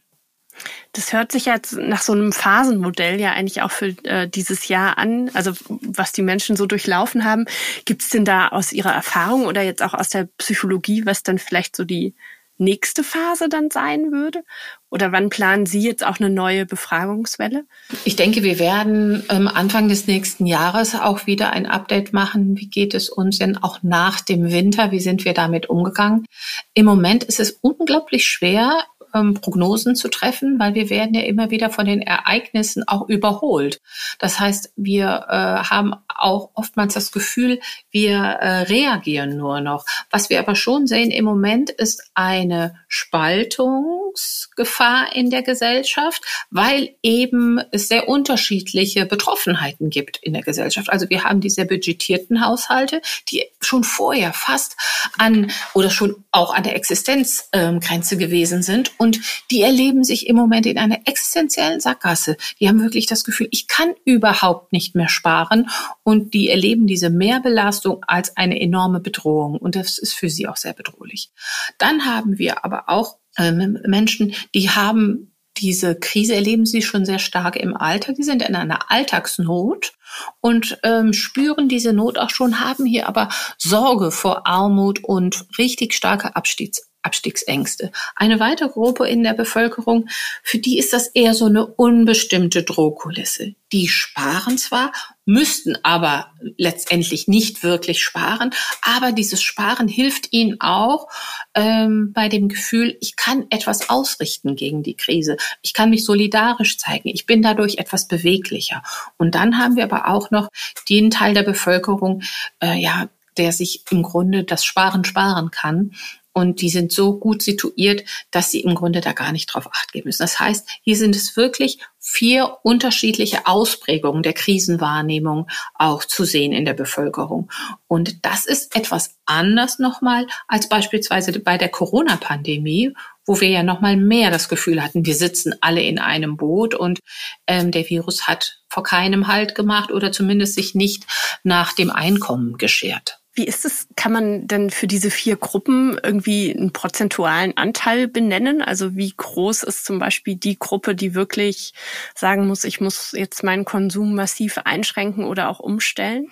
Das 0.94 1.14
hört 1.14 1.32
sich 1.32 1.46
jetzt 1.46 1.74
nach 1.74 2.02
so 2.02 2.14
einem 2.14 2.32
Phasenmodell 2.32 3.20
ja 3.20 3.32
eigentlich 3.32 3.62
auch 3.62 3.72
für 3.72 3.96
äh, 4.04 4.28
dieses 4.28 4.68
Jahr 4.68 4.98
an, 4.98 5.30
also 5.34 5.52
was 5.68 6.12
die 6.12 6.22
Menschen 6.22 6.56
so 6.56 6.66
durchlaufen 6.66 7.26
haben. 7.26 7.46
Gibt 7.86 8.02
es 8.02 8.10
denn 8.10 8.26
da 8.26 8.50
aus 8.50 8.74
Ihrer 8.74 8.94
Erfahrung 8.94 9.46
oder 9.46 9.62
jetzt 9.62 9.84
auch 9.84 9.94
aus 9.94 10.10
der 10.10 10.28
Psychologie, 10.38 11.06
was 11.06 11.24
dann 11.24 11.38
vielleicht 11.40 11.76
so 11.76 11.84
die 11.84 12.14
nächste 12.58 13.04
Phase 13.04 13.50
dann 13.50 13.70
sein 13.70 14.12
würde? 14.12 14.44
Oder 14.90 15.12
wann 15.12 15.30
planen 15.30 15.66
Sie 15.66 15.82
jetzt 15.82 16.06
auch 16.06 16.20
eine 16.20 16.30
neue 16.30 16.66
Befragungswelle? 16.66 17.66
Ich 18.06 18.16
denke, 18.16 18.44
wir 18.44 18.60
werden 18.60 19.24
ähm, 19.30 19.48
Anfang 19.48 19.90
des 19.90 20.08
nächsten 20.08 20.46
Jahres 20.46 20.96
auch 20.96 21.26
wieder 21.26 21.52
ein 21.52 21.66
Update 21.66 22.14
machen. 22.14 22.58
Wie 22.58 22.68
geht 22.68 22.94
es 22.94 23.10
uns 23.10 23.40
denn 23.40 23.58
auch 23.58 23.80
nach 23.84 24.22
dem 24.22 24.52
Winter? 24.52 24.92
Wie 24.92 25.02
sind 25.02 25.26
wir 25.26 25.34
damit 25.34 25.70
umgegangen? 25.70 26.26
Im 26.74 26.86
Moment 26.86 27.26
ist 27.26 27.40
es 27.40 27.60
unglaublich 27.62 28.26
schwer, 28.26 28.86
ähm, 29.16 29.36
Prognosen 29.36 29.96
zu 29.96 30.10
treffen, 30.10 30.60
weil 30.60 30.76
wir 30.76 30.90
werden 30.90 31.16
ja 31.16 31.22
immer 31.22 31.50
wieder 31.50 31.70
von 31.70 31.86
den 31.86 32.02
Ereignissen 32.02 32.86
auch 32.88 33.08
überholt. 33.08 33.80
Das 34.20 34.38
heißt, 34.40 34.74
wir 34.76 35.26
äh, 35.30 35.64
haben 35.70 35.94
auch 36.08 36.50
oftmals 36.54 36.94
das 36.94 37.12
Gefühl, 37.12 37.60
wir 37.92 38.18
äh, 38.18 38.62
reagieren 38.64 39.38
nur 39.38 39.62
noch. 39.62 39.86
Was 40.12 40.30
wir 40.30 40.40
aber 40.40 40.56
schon 40.56 40.88
sehen 40.88 41.12
im 41.12 41.24
Moment 41.26 41.70
ist 41.70 42.10
eine 42.14 42.76
Spaltungsgefahr 42.88 45.16
in 45.16 45.30
der 45.30 45.44
Gesellschaft, 45.44 46.24
weil 46.50 46.96
eben 47.02 47.62
es 47.72 47.88
sehr 47.88 48.10
unterschiedliche 48.10 49.06
Betroffenheiten 49.06 49.90
gibt 49.90 50.18
in 50.18 50.34
der 50.34 50.44
Gesellschaft. 50.44 50.90
Also 50.90 51.10
wir 51.10 51.24
haben 51.24 51.40
die 51.42 51.50
sehr 51.50 51.66
budgetierten 51.66 52.46
Haushalte, 52.46 53.02
die 53.30 53.46
schon 53.62 53.84
vorher 53.84 54.34
fast 54.34 54.76
an 55.18 55.52
oder 55.74 55.90
schon 55.90 56.24
auch 56.32 56.54
an 56.54 56.64
der 56.64 56.76
Existenzgrenze 56.76 58.18
gewesen 58.18 58.64
sind 58.64 58.92
und 58.98 59.05
die 59.52 59.62
erleben 59.62 60.04
sich 60.04 60.28
im 60.28 60.36
Moment 60.36 60.66
in 60.66 60.78
einer 60.78 61.00
existenziellen 61.06 61.80
Sackgasse. 61.80 62.38
Die 62.60 62.68
haben 62.68 62.82
wirklich 62.82 63.06
das 63.06 63.24
Gefühl, 63.24 63.48
ich 63.52 63.68
kann 63.68 63.94
überhaupt 64.06 64.74
nicht 64.74 64.96
mehr 64.96 65.10
sparen 65.10 65.70
und 66.04 66.34
die 66.34 66.50
erleben 66.50 66.88
diese 66.88 67.10
Mehrbelastung 67.10 68.04
als 68.08 68.36
eine 68.38 68.60
enorme 68.60 69.00
Bedrohung 69.00 69.58
und 69.58 69.76
das 69.76 69.98
ist 69.98 70.14
für 70.14 70.30
sie 70.30 70.48
auch 70.48 70.58
sehr 70.58 70.74
bedrohlich. 70.74 71.30
Dann 71.78 72.06
haben 72.06 72.38
wir 72.38 72.66
aber 72.66 72.86
auch 72.88 73.18
ähm, 73.38 73.80
Menschen, 73.86 74.34
die 74.54 74.70
haben 74.70 75.32
diese 75.58 75.96
Krise 75.96 76.36
erleben 76.36 76.66
sie 76.66 76.82
schon 76.82 77.06
sehr 77.06 77.20
stark 77.20 77.56
im 77.56 77.76
Alltag. 77.78 78.16
Die 78.16 78.24
sind 78.24 78.42
in 78.42 78.56
einer 78.56 78.92
Alltagsnot 78.92 79.94
und 80.42 80.78
ähm, 80.84 81.14
spüren 81.14 81.70
diese 81.70 81.94
Not 81.94 82.18
auch 82.18 82.30
schon, 82.30 82.60
haben 82.60 82.86
hier 82.86 83.08
aber 83.08 83.30
Sorge 83.58 84.12
vor 84.12 84.48
Armut 84.48 85.04
und 85.04 85.46
richtig 85.58 85.94
starke 85.94 86.36
Abstiegs 86.36 86.90
Abstiegsängste. 87.06 87.92
Eine 88.16 88.40
weitere 88.40 88.70
Gruppe 88.70 89.08
in 89.08 89.24
der 89.24 89.34
Bevölkerung, 89.34 90.08
für 90.44 90.58
die 90.58 90.80
ist 90.80 90.92
das 90.92 91.08
eher 91.08 91.34
so 91.34 91.46
eine 91.46 91.66
unbestimmte 91.66 92.64
Drohkulisse. 92.64 93.56
Die 93.72 93.88
sparen 93.88 94.58
zwar, 94.58 94.92
müssten 95.26 95.76
aber 95.84 96.32
letztendlich 96.58 97.28
nicht 97.28 97.64
wirklich 97.64 98.04
sparen, 98.04 98.52
aber 98.82 99.12
dieses 99.12 99.42
Sparen 99.42 99.88
hilft 99.88 100.32
ihnen 100.34 100.62
auch 100.62 101.08
ähm, 101.56 102.12
bei 102.14 102.30
dem 102.30 102.48
Gefühl, 102.48 102.96
ich 103.02 103.16
kann 103.16 103.46
etwas 103.50 103.90
ausrichten 103.90 104.56
gegen 104.56 104.84
die 104.84 104.96
Krise. 104.96 105.38
Ich 105.62 105.74
kann 105.74 105.90
mich 105.90 106.06
solidarisch 106.06 106.78
zeigen. 106.78 107.10
Ich 107.10 107.26
bin 107.26 107.42
dadurch 107.42 107.78
etwas 107.78 108.08
beweglicher. 108.08 108.84
Und 109.18 109.36
dann 109.36 109.58
haben 109.58 109.76
wir 109.76 109.84
aber 109.84 110.08
auch 110.08 110.32
noch 110.32 110.50
den 110.90 111.10
Teil 111.10 111.34
der 111.34 111.44
Bevölkerung, 111.44 112.22
äh, 112.62 112.80
ja, 112.80 113.10
der 113.38 113.52
sich 113.52 113.84
im 113.92 114.04
Grunde 114.04 114.44
das 114.44 114.64
Sparen 114.64 115.04
sparen 115.04 115.52
kann 115.52 115.92
und 116.38 116.60
die 116.60 116.70
sind 116.70 116.92
so 116.92 117.18
gut 117.18 117.42
situiert, 117.42 118.04
dass 118.30 118.52
sie 118.52 118.60
im 118.60 118.76
Grunde 118.76 119.00
da 119.00 119.14
gar 119.14 119.32
nicht 119.32 119.48
drauf 119.48 119.68
acht 119.72 119.94
geben 119.94 120.10
müssen. 120.10 120.22
Das 120.22 120.38
heißt, 120.38 120.68
hier 120.82 120.98
sind 120.98 121.16
es 121.16 121.38
wirklich 121.38 121.80
vier 121.98 122.58
unterschiedliche 122.62 123.48
Ausprägungen 123.48 124.22
der 124.22 124.34
Krisenwahrnehmung 124.34 125.48
auch 125.74 126.04
zu 126.04 126.26
sehen 126.26 126.52
in 126.52 126.66
der 126.66 126.74
Bevölkerung. 126.74 127.50
Und 127.88 128.26
das 128.26 128.46
ist 128.46 128.76
etwas 128.76 129.16
anders 129.26 129.80
nochmal 129.80 130.28
als 130.50 130.68
beispielsweise 130.68 131.40
bei 131.40 131.58
der 131.58 131.70
Corona-Pandemie, 131.70 132.94
wo 133.26 133.40
wir 133.40 133.50
ja 133.50 133.64
nochmal 133.64 133.96
mehr 133.96 134.30
das 134.30 134.50
Gefühl 134.50 134.84
hatten, 134.84 135.06
wir 135.06 135.16
sitzen 135.16 135.56
alle 135.62 135.82
in 135.82 136.00
einem 136.00 136.36
Boot 136.36 136.76
und 136.76 137.00
ähm, 137.48 137.72
der 137.72 137.90
Virus 137.90 138.28
hat 138.28 138.60
vor 138.68 138.84
keinem 138.84 139.28
Halt 139.28 139.56
gemacht 139.56 139.90
oder 139.90 140.12
zumindest 140.12 140.56
sich 140.56 140.76
nicht 140.76 141.06
nach 141.44 141.72
dem 141.72 141.90
Einkommen 141.90 142.58
geschert. 142.58 143.22
Wie 143.36 143.46
ist 143.46 143.66
es, 143.66 143.88
kann 143.98 144.14
man 144.14 144.48
denn 144.48 144.70
für 144.70 144.88
diese 144.88 145.12
vier 145.12 145.36
Gruppen 145.36 146.00
irgendwie 146.02 146.56
einen 146.56 146.72
prozentualen 146.72 147.56
Anteil 147.58 148.08
benennen? 148.08 148.62
Also 148.62 148.96
wie 148.96 149.14
groß 149.16 149.64
ist 149.64 149.86
zum 149.86 150.00
Beispiel 150.00 150.38
die 150.38 150.58
Gruppe, 150.58 150.96
die 150.96 151.14
wirklich 151.14 151.74
sagen 152.16 152.48
muss, 152.48 152.64
ich 152.64 152.80
muss 152.80 153.12
jetzt 153.12 153.44
meinen 153.44 153.66
Konsum 153.66 154.16
massiv 154.16 154.60
einschränken 154.60 155.26
oder 155.26 155.50
auch 155.50 155.60
umstellen? 155.60 156.30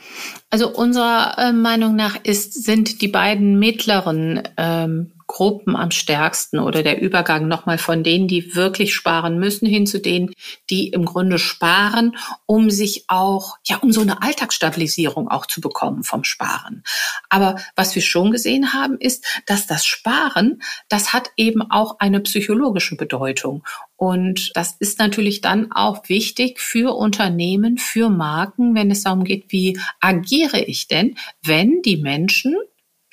Also 0.50 0.74
unserer 0.74 1.38
äh, 1.38 1.52
Meinung 1.52 1.98
nach 1.98 2.18
ist, 2.24 2.64
sind 2.64 3.02
die 3.02 3.10
beiden 3.10 3.60
mittleren 3.60 4.42
ähm, 4.56 5.12
Gruppen 5.28 5.76
am 5.76 5.92
stärksten 5.92 6.60
oder 6.60 6.84
der 6.84 7.02
Übergang 7.02 7.48
nochmal 7.48 7.78
von 7.78 8.04
denen, 8.04 8.28
die 8.28 8.56
wirklich 8.56 8.94
sparen 8.94 9.40
müssen, 9.40 9.68
hin 9.68 9.86
zu 9.86 10.00
denen, 10.00 10.32
die 10.70 10.90
im 10.90 11.06
Grunde 11.06 11.40
sparen, 11.40 12.18
um 12.46 12.70
sich 12.70 13.06
auch, 13.08 13.58
ja, 13.66 13.78
um 13.78 13.92
so 13.92 14.02
eine 14.02 14.22
Alltagsstabilisierung 14.22 15.28
auch 15.28 15.46
zu 15.46 15.62
bekommen 15.62 16.04
vom 16.04 16.24
Sparen. 16.24 16.84
Aber 17.30 17.56
was 17.76 17.96
wir 17.96 18.02
schon 18.02 18.32
gesehen 18.32 18.74
haben, 18.74 18.98
ist, 18.98 19.26
dass 19.46 19.68
das 19.68 19.86
Sparen, 19.86 20.62
das 20.90 21.14
hat 21.14 21.32
eben 21.38 21.62
auch 21.70 22.00
eine 22.00 22.20
psychologische 22.22 22.96
Bedeutung. 22.96 23.64
Und 23.96 24.52
das 24.56 24.76
ist 24.80 25.00
natürlich 25.00 25.42
dann 25.42 25.72
auch 25.72 26.10
wichtig 26.10 26.60
für 26.60 26.96
Unternehmen, 26.96 27.78
für 27.78 28.10
Marken, 28.10 28.76
wenn 28.76 28.92
es 28.92 29.04
darum 29.04 29.24
geht, 29.24 29.46
wie 29.50 29.80
agiere 30.02 30.60
ich 30.60 30.88
denn, 30.88 31.16
wenn 31.42 31.82
die 31.82 31.98
Menschen 31.98 32.56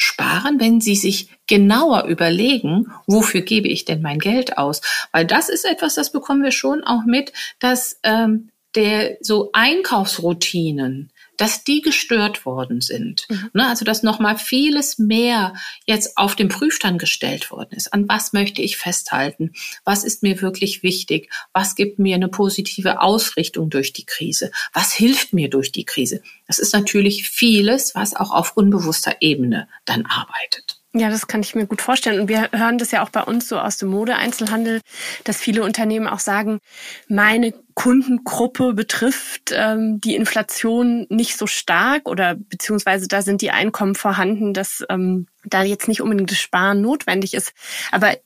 sparen, 0.00 0.59
wenn 0.59 0.80
Sie 0.80 0.97
sich 0.97 1.28
genauer 1.47 2.04
überlegen, 2.04 2.90
wofür 3.07 3.42
gebe 3.42 3.69
ich 3.69 3.85
denn 3.85 4.00
mein 4.00 4.19
Geld 4.19 4.57
aus? 4.57 4.80
Weil 5.12 5.26
das 5.26 5.50
ist 5.50 5.66
etwas, 5.66 5.95
das 5.95 6.11
bekommen 6.11 6.42
wir 6.42 6.52
schon 6.52 6.83
auch 6.85 7.04
mit, 7.04 7.35
dass 7.59 8.00
ähm, 8.02 8.49
der 8.75 9.19
so 9.21 9.50
Einkaufsroutinen, 9.52 11.11
dass 11.40 11.64
die 11.64 11.80
gestört 11.80 12.44
worden 12.44 12.82
sind. 12.82 13.26
Mhm. 13.30 13.50
Ne, 13.54 13.66
also 13.66 13.87
dass 13.87 14.02
nochmal 14.02 14.37
vieles 14.37 14.99
mehr 14.99 15.54
jetzt 15.87 16.18
auf 16.18 16.37
den 16.37 16.49
Prüfstand 16.49 16.99
gestellt 16.99 17.50
worden 17.50 17.75
ist. 17.76 17.94
An 17.94 18.09
was 18.11 18.35
möchte 18.35 18.61
ich 18.61 18.76
festhalten? 18.76 19.54
Was 19.85 20.04
ist 20.04 20.23
mir 20.23 20.42
wirklich 20.42 20.82
wichtig? 20.82 21.32
Was 21.54 21.76
gibt 21.76 21.99
mir 21.99 22.14
eine 22.14 22.28
positive 22.28 23.00
Ausrichtung 23.00 23.70
durch 23.70 23.94
die 23.94 24.04
Krise? 24.04 24.50
Was 24.75 24.92
hilft 24.92 25.32
mir 25.32 25.49
durch 25.49 25.73
die 25.73 25.87
Krise? 25.87 26.23
Das 26.47 26.59
ist 26.59 26.75
natürlich 26.75 27.28
vieles, 27.28 27.94
was 27.94 28.14
auch 28.14 28.32
auf 28.32 28.56
unbewusster 28.56 29.16
Ebene 29.20 29.66
dann 29.87 30.04
arbeitet. 30.04 30.80
Ja, 30.92 31.09
das 31.09 31.28
kann 31.28 31.40
ich 31.40 31.54
mir 31.54 31.66
gut 31.66 31.82
vorstellen. 31.82 32.20
Und 32.20 32.28
wir 32.28 32.50
hören 32.50 32.78
das 32.78 32.90
ja 32.90 33.04
auch 33.04 33.11
bei 33.11 33.23
uns 33.23 33.49
so 33.49 33.61
aus 33.61 33.78
dem 33.78 33.90
Mode-Einzelhandel, 33.90 34.80
dass 35.23 35.40
viele 35.40 35.62
Unternehmen 35.62 36.09
auch 36.09 36.18
sagen, 36.18 36.59
meine 37.06 37.54
Kundengruppe 37.75 38.75
betrifft 38.75 39.52
ähm, 39.52 40.00
die 40.00 40.16
Inflation 40.16 41.06
nicht 41.09 41.37
so 41.37 41.47
stark 41.47 42.09
oder 42.09 42.35
beziehungsweise 42.35 43.06
da 43.06 43.23
sind 43.23 43.40
die 43.40 43.52
Einkommen 43.52 43.94
vorhanden, 43.94 44.52
dass 44.52 44.85
ähm, 44.90 45.28
da 45.44 45.62
jetzt 45.62 45.87
nicht 45.87 46.00
unbedingt 46.00 46.32
das 46.32 46.38
Sparen 46.38 46.80
notwendig 46.80 47.35
ist. 47.35 47.52
Aber 47.92 48.16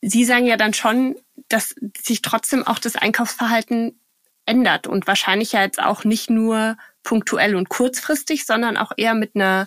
Sie 0.00 0.24
sagen 0.24 0.44
ja 0.44 0.56
dann 0.56 0.74
schon, 0.74 1.16
dass 1.48 1.74
sich 1.96 2.20
trotzdem 2.22 2.64
auch 2.64 2.78
das 2.78 2.94
Einkaufsverhalten 2.94 3.98
ändert 4.46 4.86
und 4.86 5.06
wahrscheinlich 5.06 5.52
ja 5.52 5.62
jetzt 5.62 5.82
auch 5.82 6.04
nicht 6.04 6.30
nur 6.30 6.76
punktuell 7.02 7.56
und 7.56 7.70
kurzfristig, 7.70 8.44
sondern 8.46 8.76
auch 8.76 8.92
eher 8.96 9.14
mit 9.14 9.34
einer 9.34 9.66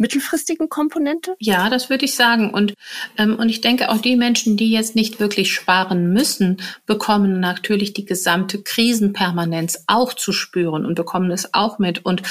mittelfristigen 0.00 0.68
Komponente? 0.68 1.36
Ja, 1.38 1.68
das 1.68 1.90
würde 1.90 2.04
ich 2.04 2.14
sagen. 2.14 2.50
Und, 2.50 2.74
ähm, 3.18 3.36
und 3.36 3.48
ich 3.48 3.60
denke, 3.60 3.90
auch 3.90 3.98
die 3.98 4.16
Menschen, 4.16 4.56
die 4.56 4.70
jetzt 4.70 4.96
nicht 4.96 5.20
wirklich 5.20 5.52
sparen 5.52 6.12
müssen, 6.12 6.60
bekommen 6.86 7.38
natürlich 7.38 7.92
die 7.92 8.06
gesamte 8.06 8.62
Krisenpermanenz 8.62 9.84
auch 9.86 10.14
zu 10.14 10.32
spüren 10.32 10.86
und 10.86 10.94
bekommen 10.94 11.30
es 11.30 11.54
auch 11.54 11.78
mit. 11.78 12.04
Und 12.04 12.22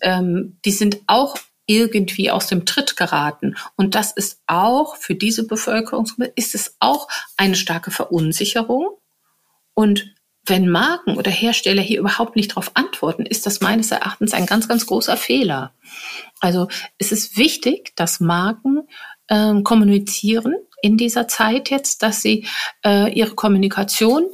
ähm, 0.00 0.56
die 0.64 0.72
sind 0.72 1.00
auch 1.06 1.36
irgendwie 1.66 2.30
aus 2.30 2.48
dem 2.48 2.66
Tritt 2.66 2.96
geraten. 2.96 3.54
Und 3.76 3.94
das 3.94 4.10
ist 4.10 4.40
auch 4.46 4.96
für 4.96 5.14
diese 5.14 5.46
Bevölkerungsgruppe, 5.46 6.32
ist 6.34 6.54
es 6.54 6.74
auch 6.80 7.06
eine 7.36 7.54
starke 7.54 7.92
Verunsicherung. 7.92 8.88
Und 9.74 10.12
wenn 10.50 10.68
Marken 10.68 11.16
oder 11.16 11.30
Hersteller 11.30 11.80
hier 11.80 12.00
überhaupt 12.00 12.36
nicht 12.36 12.50
darauf 12.50 12.72
antworten, 12.74 13.24
ist 13.24 13.46
das 13.46 13.60
meines 13.60 13.90
Erachtens 13.90 14.34
ein 14.34 14.46
ganz, 14.46 14.68
ganz 14.68 14.84
großer 14.84 15.16
Fehler. 15.16 15.72
Also 16.40 16.68
es 16.98 17.12
ist 17.12 17.38
wichtig, 17.38 17.92
dass 17.96 18.20
Marken 18.20 18.82
äh, 19.28 19.62
kommunizieren 19.62 20.54
in 20.82 20.96
dieser 20.96 21.28
Zeit 21.28 21.70
jetzt, 21.70 22.02
dass 22.02 22.20
sie 22.20 22.46
äh, 22.84 23.12
ihre 23.12 23.34
Kommunikation 23.34 24.24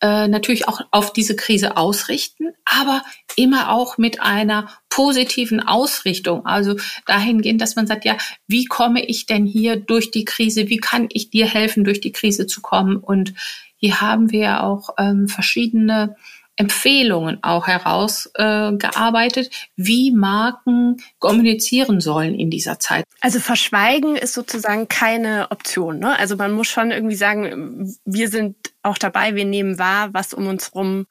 äh, 0.00 0.28
natürlich 0.28 0.66
auch 0.66 0.80
auf 0.90 1.12
diese 1.12 1.36
Krise 1.36 1.76
ausrichten, 1.76 2.54
aber 2.64 3.02
immer 3.36 3.70
auch 3.70 3.98
mit 3.98 4.20
einer 4.20 4.70
positiven 4.88 5.60
Ausrichtung. 5.60 6.46
Also 6.46 6.76
dahingehend, 7.06 7.60
dass 7.60 7.76
man 7.76 7.86
sagt, 7.86 8.04
ja, 8.04 8.16
wie 8.46 8.64
komme 8.64 9.04
ich 9.04 9.26
denn 9.26 9.44
hier 9.44 9.76
durch 9.76 10.10
die 10.10 10.24
Krise? 10.24 10.68
Wie 10.68 10.78
kann 10.78 11.08
ich 11.12 11.30
dir 11.30 11.46
helfen, 11.46 11.84
durch 11.84 12.00
die 12.00 12.12
Krise 12.12 12.46
zu 12.46 12.62
kommen? 12.62 12.96
Und 12.96 13.34
hier 13.80 14.00
haben 14.00 14.30
wir 14.30 14.62
auch 14.62 14.90
ähm, 14.98 15.26
verschiedene 15.26 16.16
Empfehlungen 16.56 17.42
auch 17.42 17.66
herausgearbeitet, 17.66 19.46
äh, 19.46 19.50
wie 19.76 20.12
Marken 20.12 20.98
kommunizieren 21.18 22.02
sollen 22.02 22.34
in 22.34 22.50
dieser 22.50 22.78
Zeit. 22.78 23.04
Also 23.22 23.40
verschweigen 23.40 24.16
ist 24.16 24.34
sozusagen 24.34 24.86
keine 24.86 25.50
Option. 25.50 25.98
Ne? 25.98 26.18
Also 26.18 26.36
man 26.36 26.52
muss 26.52 26.68
schon 26.68 26.90
irgendwie 26.90 27.16
sagen, 27.16 27.90
wir 28.04 28.28
sind 28.28 28.56
auch 28.82 28.98
dabei, 28.98 29.34
wir 29.36 29.46
nehmen 29.46 29.78
wahr, 29.78 30.12
was 30.12 30.34
um 30.34 30.46
uns 30.48 30.74
rum 30.74 31.06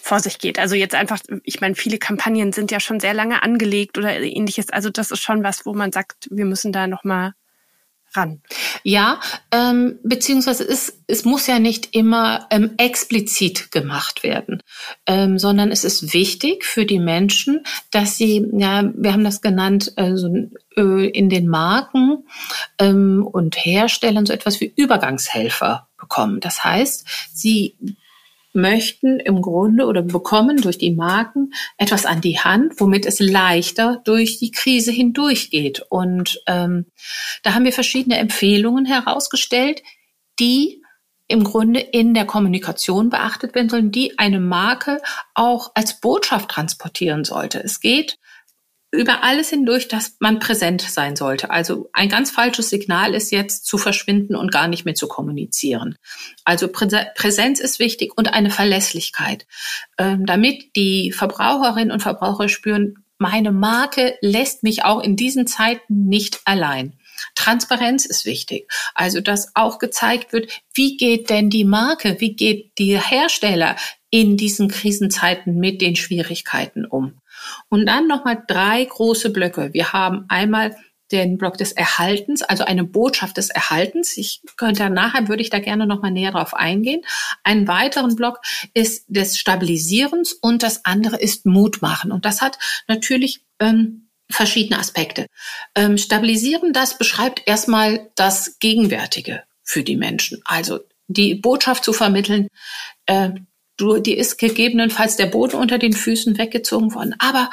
vor 0.00 0.20
sich 0.20 0.38
geht. 0.38 0.58
Also 0.58 0.74
jetzt 0.74 0.94
einfach, 0.94 1.20
ich 1.42 1.60
meine, 1.60 1.74
viele 1.74 1.98
Kampagnen 1.98 2.54
sind 2.54 2.70
ja 2.70 2.80
schon 2.80 2.98
sehr 2.98 3.12
lange 3.12 3.42
angelegt 3.42 3.98
oder 3.98 4.18
ähnliches. 4.18 4.70
Also 4.70 4.88
das 4.88 5.10
ist 5.10 5.20
schon 5.20 5.44
was, 5.44 5.66
wo 5.66 5.74
man 5.74 5.92
sagt, 5.92 6.28
wir 6.30 6.46
müssen 6.46 6.72
da 6.72 6.86
nochmal 6.86 7.34
ran. 8.16 8.42
Ja, 8.82 9.20
ähm, 9.50 9.98
beziehungsweise 10.02 10.64
es, 10.64 11.00
es 11.06 11.24
muss 11.24 11.46
ja 11.46 11.58
nicht 11.58 11.94
immer 11.94 12.46
ähm, 12.50 12.72
explizit 12.76 13.70
gemacht 13.70 14.22
werden, 14.22 14.62
ähm, 15.06 15.38
sondern 15.38 15.70
es 15.70 15.84
ist 15.84 16.12
wichtig 16.12 16.64
für 16.64 16.86
die 16.86 17.00
Menschen, 17.00 17.64
dass 17.90 18.16
sie, 18.16 18.46
ja, 18.52 18.90
wir 18.94 19.12
haben 19.12 19.24
das 19.24 19.40
genannt, 19.40 19.92
äh, 19.96 20.16
so, 20.16 20.28
äh, 20.76 21.08
in 21.08 21.28
den 21.28 21.48
Marken 21.48 22.24
ähm, 22.78 23.26
und 23.30 23.56
Herstellern 23.56 24.26
so 24.26 24.32
etwas 24.32 24.60
wie 24.60 24.72
Übergangshelfer 24.74 25.88
bekommen. 25.96 26.40
Das 26.40 26.64
heißt, 26.64 27.06
sie 27.32 27.76
möchten 28.54 29.20
im 29.20 29.42
Grunde 29.42 29.86
oder 29.86 30.02
bekommen 30.02 30.56
durch 30.58 30.78
die 30.78 30.92
Marken 30.92 31.52
etwas 31.76 32.06
an 32.06 32.20
die 32.20 32.38
Hand, 32.38 32.80
womit 32.80 33.04
es 33.06 33.20
leichter 33.20 34.00
durch 34.04 34.38
die 34.38 34.50
Krise 34.50 34.92
hindurchgeht. 34.92 35.82
Und 35.88 36.40
ähm, 36.46 36.86
da 37.42 37.54
haben 37.54 37.64
wir 37.64 37.72
verschiedene 37.72 38.16
Empfehlungen 38.18 38.86
herausgestellt, 38.86 39.82
die 40.38 40.82
im 41.26 41.42
Grunde 41.42 41.80
in 41.80 42.14
der 42.14 42.26
Kommunikation 42.26 43.10
beachtet 43.10 43.54
werden 43.54 43.68
sollen, 43.68 43.90
die 43.90 44.18
eine 44.18 44.40
Marke 44.40 45.00
auch 45.34 45.72
als 45.74 46.00
Botschaft 46.00 46.50
transportieren 46.50 47.24
sollte. 47.24 47.62
Es 47.62 47.80
geht 47.80 48.18
über 48.94 49.22
alles 49.22 49.50
hindurch, 49.50 49.88
dass 49.88 50.16
man 50.20 50.38
präsent 50.38 50.82
sein 50.82 51.16
sollte. 51.16 51.50
Also 51.50 51.88
ein 51.92 52.08
ganz 52.08 52.30
falsches 52.30 52.70
Signal 52.70 53.14
ist 53.14 53.30
jetzt 53.30 53.66
zu 53.66 53.78
verschwinden 53.78 54.36
und 54.36 54.52
gar 54.52 54.68
nicht 54.68 54.84
mehr 54.84 54.94
zu 54.94 55.08
kommunizieren. 55.08 55.96
Also 56.44 56.68
Präsenz 56.68 57.60
ist 57.60 57.78
wichtig 57.78 58.12
und 58.16 58.32
eine 58.32 58.50
Verlässlichkeit, 58.50 59.46
ähm, 59.98 60.26
damit 60.26 60.76
die 60.76 61.12
Verbraucherinnen 61.12 61.92
und 61.92 62.00
Verbraucher 62.00 62.48
spüren, 62.48 63.04
meine 63.18 63.52
Marke 63.52 64.16
lässt 64.20 64.62
mich 64.62 64.84
auch 64.84 65.00
in 65.00 65.16
diesen 65.16 65.46
Zeiten 65.46 66.06
nicht 66.06 66.40
allein. 66.44 66.98
Transparenz 67.34 68.06
ist 68.06 68.24
wichtig. 68.24 68.68
Also, 68.94 69.20
dass 69.20 69.54
auch 69.54 69.78
gezeigt 69.78 70.32
wird, 70.32 70.50
wie 70.74 70.96
geht 70.96 71.30
denn 71.30 71.48
die 71.48 71.64
Marke, 71.64 72.16
wie 72.20 72.34
geht 72.34 72.76
die 72.78 72.98
Hersteller 72.98 73.76
in 74.10 74.36
diesen 74.36 74.68
Krisenzeiten 74.68 75.56
mit 75.56 75.80
den 75.80 75.96
Schwierigkeiten 75.96 76.84
um. 76.84 77.20
Und 77.68 77.86
dann 77.86 78.06
nochmal 78.06 78.42
drei 78.46 78.84
große 78.84 79.30
Blöcke. 79.30 79.72
Wir 79.72 79.92
haben 79.92 80.24
einmal 80.28 80.76
den 81.12 81.38
Block 81.38 81.58
des 81.58 81.72
Erhaltens, 81.72 82.42
also 82.42 82.64
eine 82.64 82.84
Botschaft 82.84 83.36
des 83.36 83.50
Erhaltens. 83.50 84.16
Ich 84.16 84.42
könnte 84.56 84.88
nachher, 84.90 85.28
würde 85.28 85.42
ich 85.42 85.50
da 85.50 85.58
gerne 85.58 85.86
nochmal 85.86 86.10
näher 86.10 86.32
drauf 86.32 86.54
eingehen. 86.54 87.02
Einen 87.42 87.68
weiteren 87.68 88.16
Block 88.16 88.40
ist 88.72 89.04
des 89.08 89.38
Stabilisierens 89.38 90.32
und 90.32 90.62
das 90.62 90.84
andere 90.84 91.16
ist 91.16 91.46
Mutmachen. 91.46 92.10
Und 92.10 92.24
das 92.24 92.40
hat 92.42 92.58
natürlich 92.88 93.44
ähm, 93.60 94.08
verschiedene 94.30 94.78
Aspekte. 94.78 95.26
Ähm, 95.74 95.98
stabilisieren, 95.98 96.72
das 96.72 96.98
beschreibt 96.98 97.42
erstmal 97.46 98.10
das 98.16 98.58
Gegenwärtige 98.58 99.42
für 99.62 99.82
die 99.82 99.96
Menschen. 99.96 100.40
Also 100.44 100.80
die 101.06 101.34
Botschaft 101.34 101.84
zu 101.84 101.92
vermitteln, 101.92 102.48
äh, 103.06 103.30
Du, 103.76 103.98
dir 103.98 104.16
ist 104.16 104.38
gegebenenfalls 104.38 105.16
der 105.16 105.26
Boden 105.26 105.56
unter 105.56 105.78
den 105.78 105.92
Füßen 105.92 106.38
weggezogen 106.38 106.94
worden. 106.94 107.14
Aber 107.18 107.50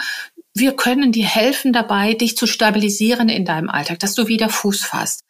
wir 0.53 0.73
können 0.73 1.11
dir 1.11 1.25
helfen 1.25 1.71
dabei, 1.71 2.13
dich 2.13 2.35
zu 2.35 2.45
stabilisieren 2.45 3.29
in 3.29 3.45
deinem 3.45 3.69
Alltag, 3.69 3.99
dass 3.99 4.15
du 4.15 4.27
wieder 4.27 4.49
Fuß 4.49 4.83
fasst. 4.83 5.23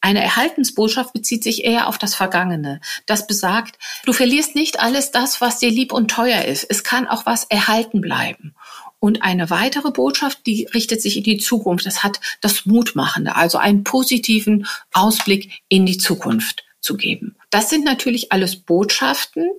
Eine 0.00 0.22
Erhaltensbotschaft 0.22 1.12
bezieht 1.12 1.42
sich 1.42 1.64
eher 1.64 1.88
auf 1.88 1.96
das 1.96 2.14
Vergangene. 2.14 2.80
Das 3.06 3.26
besagt, 3.26 3.78
du 4.04 4.12
verlierst 4.12 4.54
nicht 4.54 4.78
alles 4.78 5.10
das, 5.10 5.40
was 5.40 5.58
dir 5.58 5.70
lieb 5.70 5.92
und 5.92 6.10
teuer 6.10 6.44
ist. 6.44 6.64
Es 6.68 6.84
kann 6.84 7.08
auch 7.08 7.24
was 7.24 7.44
erhalten 7.44 8.00
bleiben. 8.00 8.54
Und 9.00 9.22
eine 9.22 9.48
weitere 9.48 9.90
Botschaft, 9.90 10.46
die 10.46 10.68
richtet 10.74 11.00
sich 11.00 11.16
in 11.16 11.22
die 11.22 11.38
Zukunft. 11.38 11.86
Das 11.86 12.02
hat 12.02 12.20
das 12.40 12.66
Mutmachende, 12.66 13.36
also 13.36 13.58
einen 13.58 13.84
positiven 13.84 14.66
Ausblick 14.92 15.62
in 15.68 15.86
die 15.86 15.98
Zukunft 15.98 16.64
zu 16.80 16.96
geben. 16.96 17.36
Das 17.50 17.70
sind 17.70 17.84
natürlich 17.84 18.32
alles 18.32 18.56
Botschaften, 18.56 19.50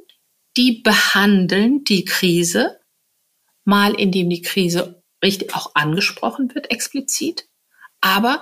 die 0.57 0.81
behandeln 0.81 1.83
die 1.83 2.05
Krise, 2.05 2.79
mal 3.65 3.93
indem 3.93 4.29
die 4.29 4.41
Krise 4.41 5.03
richtig 5.23 5.55
auch 5.55 5.75
angesprochen 5.75 6.53
wird, 6.55 6.71
explizit, 6.71 7.47
aber 8.01 8.41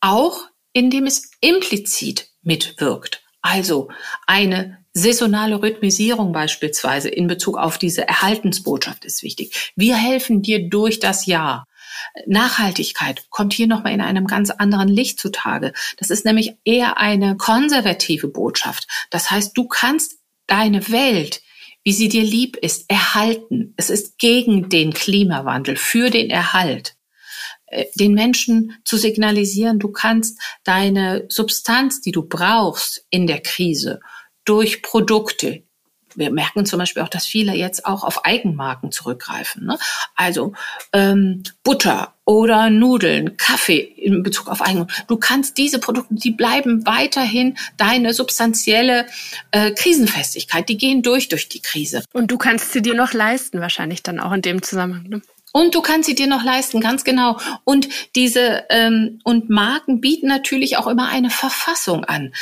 auch 0.00 0.48
indem 0.72 1.06
es 1.06 1.30
implizit 1.40 2.30
mitwirkt. 2.42 3.22
Also 3.40 3.90
eine 4.26 4.78
saisonale 4.94 5.60
Rhythmisierung 5.60 6.32
beispielsweise 6.32 7.08
in 7.08 7.26
Bezug 7.26 7.58
auf 7.58 7.78
diese 7.78 8.06
Erhaltensbotschaft 8.08 9.04
ist 9.04 9.22
wichtig. 9.22 9.72
Wir 9.76 9.96
helfen 9.96 10.40
dir 10.40 10.68
durch 10.68 10.98
das 10.98 11.26
Jahr. 11.26 11.66
Nachhaltigkeit 12.26 13.26
kommt 13.30 13.52
hier 13.52 13.66
nochmal 13.66 13.92
in 13.92 14.00
einem 14.00 14.26
ganz 14.26 14.50
anderen 14.50 14.88
Licht 14.88 15.20
zutage. 15.20 15.72
Das 15.98 16.10
ist 16.10 16.24
nämlich 16.24 16.54
eher 16.64 16.96
eine 16.98 17.36
konservative 17.36 18.28
Botschaft. 18.28 18.86
Das 19.10 19.30
heißt, 19.30 19.56
du 19.56 19.66
kannst 19.66 20.18
deine 20.46 20.88
Welt, 20.90 21.42
wie 21.84 21.92
sie 21.92 22.08
dir 22.08 22.22
lieb 22.22 22.56
ist, 22.56 22.90
erhalten. 22.90 23.74
Es 23.76 23.90
ist 23.90 24.18
gegen 24.18 24.68
den 24.68 24.92
Klimawandel, 24.92 25.76
für 25.76 26.10
den 26.10 26.30
Erhalt. 26.30 26.96
Äh, 27.66 27.86
den 27.98 28.14
Menschen 28.14 28.76
zu 28.84 28.96
signalisieren, 28.96 29.78
du 29.78 29.90
kannst 29.90 30.40
deine 30.64 31.26
Substanz, 31.28 32.00
die 32.00 32.12
du 32.12 32.22
brauchst 32.22 33.06
in 33.10 33.26
der 33.26 33.40
Krise, 33.40 34.00
durch 34.44 34.82
Produkte, 34.82 35.64
wir 36.16 36.30
merken 36.30 36.66
zum 36.66 36.78
Beispiel 36.78 37.02
auch, 37.02 37.08
dass 37.08 37.26
viele 37.26 37.54
jetzt 37.54 37.86
auch 37.86 38.04
auf 38.04 38.24
Eigenmarken 38.24 38.92
zurückgreifen. 38.92 39.66
Ne? 39.66 39.78
Also 40.14 40.52
ähm, 40.92 41.42
Butter 41.62 42.14
oder 42.24 42.70
Nudeln, 42.70 43.36
Kaffee 43.36 43.80
in 43.80 44.22
Bezug 44.22 44.48
auf 44.48 44.62
Eigenmarken. 44.62 44.94
Du 45.08 45.16
kannst 45.16 45.58
diese 45.58 45.78
Produkte, 45.78 46.14
die 46.14 46.30
bleiben 46.30 46.86
weiterhin 46.86 47.56
deine 47.76 48.14
substanzielle 48.14 49.06
äh, 49.50 49.72
Krisenfestigkeit. 49.72 50.68
Die 50.68 50.76
gehen 50.76 51.02
durch 51.02 51.28
durch 51.28 51.48
die 51.48 51.60
Krise. 51.60 52.04
Und 52.12 52.30
du 52.30 52.38
kannst 52.38 52.72
sie 52.72 52.82
dir 52.82 52.94
noch 52.94 53.12
leisten, 53.12 53.60
wahrscheinlich 53.60 54.02
dann 54.02 54.20
auch 54.20 54.32
in 54.32 54.42
dem 54.42 54.62
Zusammenhang. 54.62 55.08
Ne? 55.08 55.22
Und 55.56 55.76
du 55.76 55.82
kannst 55.82 56.08
sie 56.08 56.16
dir 56.16 56.26
noch 56.26 56.42
leisten, 56.42 56.80
ganz 56.80 57.04
genau. 57.04 57.38
Und 57.62 57.88
diese 58.16 58.64
ähm, 58.70 59.20
und 59.22 59.50
Marken 59.50 60.00
bieten 60.00 60.26
natürlich 60.26 60.78
auch 60.78 60.88
immer 60.88 61.08
eine 61.08 61.30
Verfassung 61.30 62.04
an. 62.04 62.34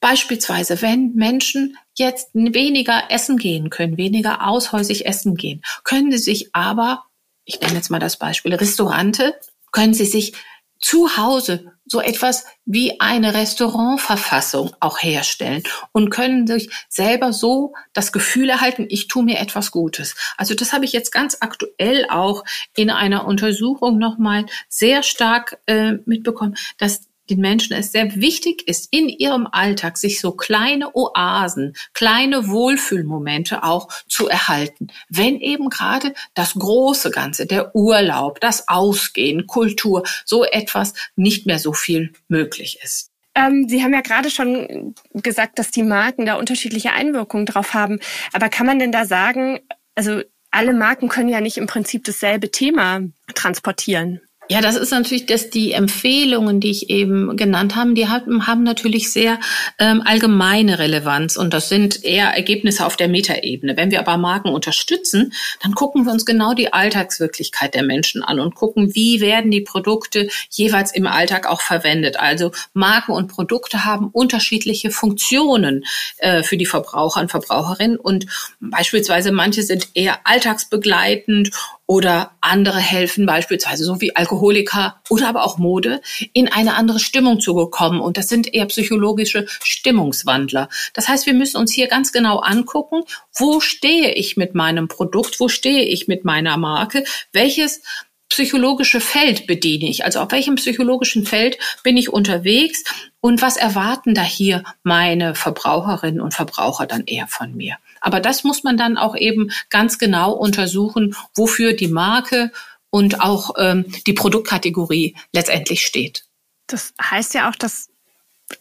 Beispielsweise, 0.00 0.80
wenn 0.80 1.14
Menschen 1.14 1.76
jetzt 1.94 2.30
weniger 2.34 3.10
essen 3.10 3.36
gehen 3.36 3.70
können, 3.70 3.96
weniger 3.96 4.46
aushäusig 4.46 5.06
essen 5.06 5.34
gehen, 5.34 5.62
können 5.84 6.12
sie 6.12 6.18
sich 6.18 6.54
aber, 6.54 7.04
ich 7.44 7.60
nenne 7.60 7.74
jetzt 7.74 7.90
mal 7.90 7.98
das 7.98 8.18
Beispiel 8.18 8.54
Restaurante, 8.54 9.34
können 9.72 9.94
sie 9.94 10.06
sich 10.06 10.34
zu 10.80 11.16
Hause 11.16 11.72
so 11.86 12.00
etwas 12.00 12.44
wie 12.64 13.00
eine 13.00 13.34
Restaurantverfassung 13.34 14.72
auch 14.78 15.02
herstellen 15.02 15.62
und 15.92 16.10
können 16.10 16.46
sich 16.46 16.70
selber 16.88 17.32
so 17.32 17.74
das 17.94 18.12
Gefühl 18.12 18.50
erhalten, 18.50 18.86
ich 18.88 19.08
tue 19.08 19.24
mir 19.24 19.38
etwas 19.38 19.70
Gutes. 19.70 20.14
Also 20.36 20.54
das 20.54 20.72
habe 20.72 20.84
ich 20.84 20.92
jetzt 20.92 21.10
ganz 21.10 21.38
aktuell 21.40 22.06
auch 22.10 22.44
in 22.76 22.90
einer 22.90 23.26
Untersuchung 23.26 23.98
nochmal 23.98 24.46
sehr 24.68 25.02
stark 25.02 25.58
äh, 25.66 25.94
mitbekommen, 26.04 26.56
dass 26.76 27.07
den 27.30 27.40
Menschen 27.40 27.74
es 27.74 27.92
sehr 27.92 28.14
wichtig 28.16 28.66
ist, 28.66 28.88
in 28.90 29.08
ihrem 29.08 29.46
Alltag 29.50 29.98
sich 29.98 30.20
so 30.20 30.32
kleine 30.32 30.94
Oasen, 30.94 31.74
kleine 31.94 32.48
Wohlfühlmomente 32.48 33.62
auch 33.62 33.88
zu 34.08 34.28
erhalten. 34.28 34.88
Wenn 35.08 35.40
eben 35.40 35.68
gerade 35.68 36.14
das 36.34 36.54
große 36.54 37.10
Ganze, 37.10 37.46
der 37.46 37.74
Urlaub, 37.74 38.40
das 38.40 38.68
Ausgehen, 38.68 39.46
Kultur, 39.46 40.04
so 40.24 40.44
etwas 40.44 40.94
nicht 41.16 41.46
mehr 41.46 41.58
so 41.58 41.72
viel 41.72 42.12
möglich 42.28 42.78
ist. 42.82 43.10
Ähm, 43.34 43.68
Sie 43.68 43.82
haben 43.82 43.94
ja 43.94 44.00
gerade 44.00 44.30
schon 44.30 44.94
gesagt, 45.12 45.58
dass 45.58 45.70
die 45.70 45.82
Marken 45.82 46.26
da 46.26 46.34
unterschiedliche 46.34 46.92
Einwirkungen 46.92 47.46
drauf 47.46 47.74
haben. 47.74 48.00
Aber 48.32 48.48
kann 48.48 48.66
man 48.66 48.78
denn 48.78 48.92
da 48.92 49.04
sagen, 49.04 49.60
also 49.94 50.22
alle 50.50 50.72
Marken 50.72 51.08
können 51.08 51.28
ja 51.28 51.40
nicht 51.40 51.58
im 51.58 51.66
Prinzip 51.66 52.04
dasselbe 52.04 52.50
Thema 52.50 53.02
transportieren. 53.34 54.20
Ja, 54.50 54.62
das 54.62 54.76
ist 54.76 54.92
natürlich, 54.92 55.26
dass 55.26 55.50
die 55.50 55.72
Empfehlungen, 55.72 56.58
die 56.58 56.70
ich 56.70 56.88
eben 56.88 57.36
genannt 57.36 57.76
habe, 57.76 57.92
die 57.92 58.08
haben, 58.08 58.46
haben 58.46 58.62
natürlich 58.62 59.12
sehr 59.12 59.38
ähm, 59.78 60.00
allgemeine 60.02 60.78
Relevanz 60.78 61.36
und 61.36 61.52
das 61.52 61.68
sind 61.68 62.02
eher 62.02 62.28
Ergebnisse 62.28 62.86
auf 62.86 62.96
der 62.96 63.08
Metaebene. 63.08 63.76
Wenn 63.76 63.90
wir 63.90 64.00
aber 64.00 64.16
Marken 64.16 64.48
unterstützen, 64.48 65.34
dann 65.62 65.74
gucken 65.74 66.06
wir 66.06 66.12
uns 66.12 66.24
genau 66.24 66.54
die 66.54 66.72
Alltagswirklichkeit 66.72 67.74
der 67.74 67.82
Menschen 67.82 68.22
an 68.22 68.40
und 68.40 68.54
gucken, 68.54 68.94
wie 68.94 69.20
werden 69.20 69.50
die 69.50 69.60
Produkte 69.60 70.28
jeweils 70.48 70.94
im 70.94 71.06
Alltag 71.06 71.46
auch 71.46 71.60
verwendet. 71.60 72.18
Also 72.18 72.52
Marken 72.72 73.12
und 73.12 73.28
Produkte 73.28 73.84
haben 73.84 74.08
unterschiedliche 74.08 74.90
Funktionen 74.90 75.84
äh, 76.18 76.42
für 76.42 76.56
die 76.56 76.64
Verbraucher 76.64 77.20
und 77.20 77.30
Verbraucherinnen 77.30 77.98
und 77.98 78.24
beispielsweise 78.60 79.30
manche 79.30 79.62
sind 79.62 79.88
eher 79.92 80.20
alltagsbegleitend 80.24 81.50
oder 81.88 82.32
andere 82.42 82.78
helfen 82.78 83.24
beispielsweise 83.24 83.82
so 83.82 84.00
wie 84.02 84.14
Alkoholiker 84.14 85.00
oder 85.08 85.26
aber 85.26 85.42
auch 85.42 85.56
Mode 85.56 86.02
in 86.34 86.46
eine 86.46 86.74
andere 86.74 87.00
Stimmung 87.00 87.40
zu 87.40 87.54
bekommen. 87.54 88.00
Und 88.00 88.18
das 88.18 88.28
sind 88.28 88.52
eher 88.52 88.66
psychologische 88.66 89.46
Stimmungswandler. 89.62 90.68
Das 90.92 91.08
heißt, 91.08 91.24
wir 91.24 91.32
müssen 91.32 91.56
uns 91.56 91.72
hier 91.72 91.88
ganz 91.88 92.12
genau 92.12 92.40
angucken, 92.40 93.04
wo 93.34 93.60
stehe 93.60 94.12
ich 94.12 94.36
mit 94.36 94.54
meinem 94.54 94.86
Produkt, 94.86 95.40
wo 95.40 95.48
stehe 95.48 95.82
ich 95.82 96.08
mit 96.08 96.26
meiner 96.26 96.58
Marke, 96.58 97.04
welches 97.32 97.80
psychologische 98.28 99.00
Feld 99.00 99.46
bediene 99.46 99.88
ich? 99.88 100.04
Also 100.04 100.20
auf 100.20 100.32
welchem 100.32 100.56
psychologischen 100.56 101.26
Feld 101.26 101.58
bin 101.82 101.96
ich 101.96 102.10
unterwegs 102.10 102.84
und 103.20 103.42
was 103.42 103.56
erwarten 103.56 104.14
da 104.14 104.22
hier 104.22 104.64
meine 104.82 105.34
Verbraucherinnen 105.34 106.20
und 106.20 106.34
Verbraucher 106.34 106.86
dann 106.86 107.04
eher 107.06 107.26
von 107.26 107.56
mir? 107.56 107.76
Aber 108.00 108.20
das 108.20 108.44
muss 108.44 108.62
man 108.62 108.76
dann 108.76 108.96
auch 108.96 109.16
eben 109.16 109.50
ganz 109.70 109.98
genau 109.98 110.32
untersuchen, 110.32 111.16
wofür 111.34 111.72
die 111.72 111.88
Marke 111.88 112.52
und 112.90 113.20
auch 113.20 113.54
ähm, 113.58 113.86
die 114.06 114.12
Produktkategorie 114.12 115.16
letztendlich 115.32 115.84
steht. 115.84 116.24
Das 116.66 116.94
heißt 117.00 117.34
ja 117.34 117.50
auch, 117.50 117.54
dass 117.54 117.90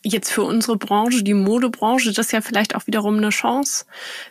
jetzt 0.03 0.31
für 0.31 0.43
unsere 0.43 0.77
Branche, 0.77 1.23
die 1.23 1.33
Modebranche, 1.33 2.11
das 2.11 2.31
ja 2.31 2.41
vielleicht 2.41 2.75
auch 2.75 2.87
wiederum 2.87 3.17
eine 3.17 3.29
Chance 3.29 3.85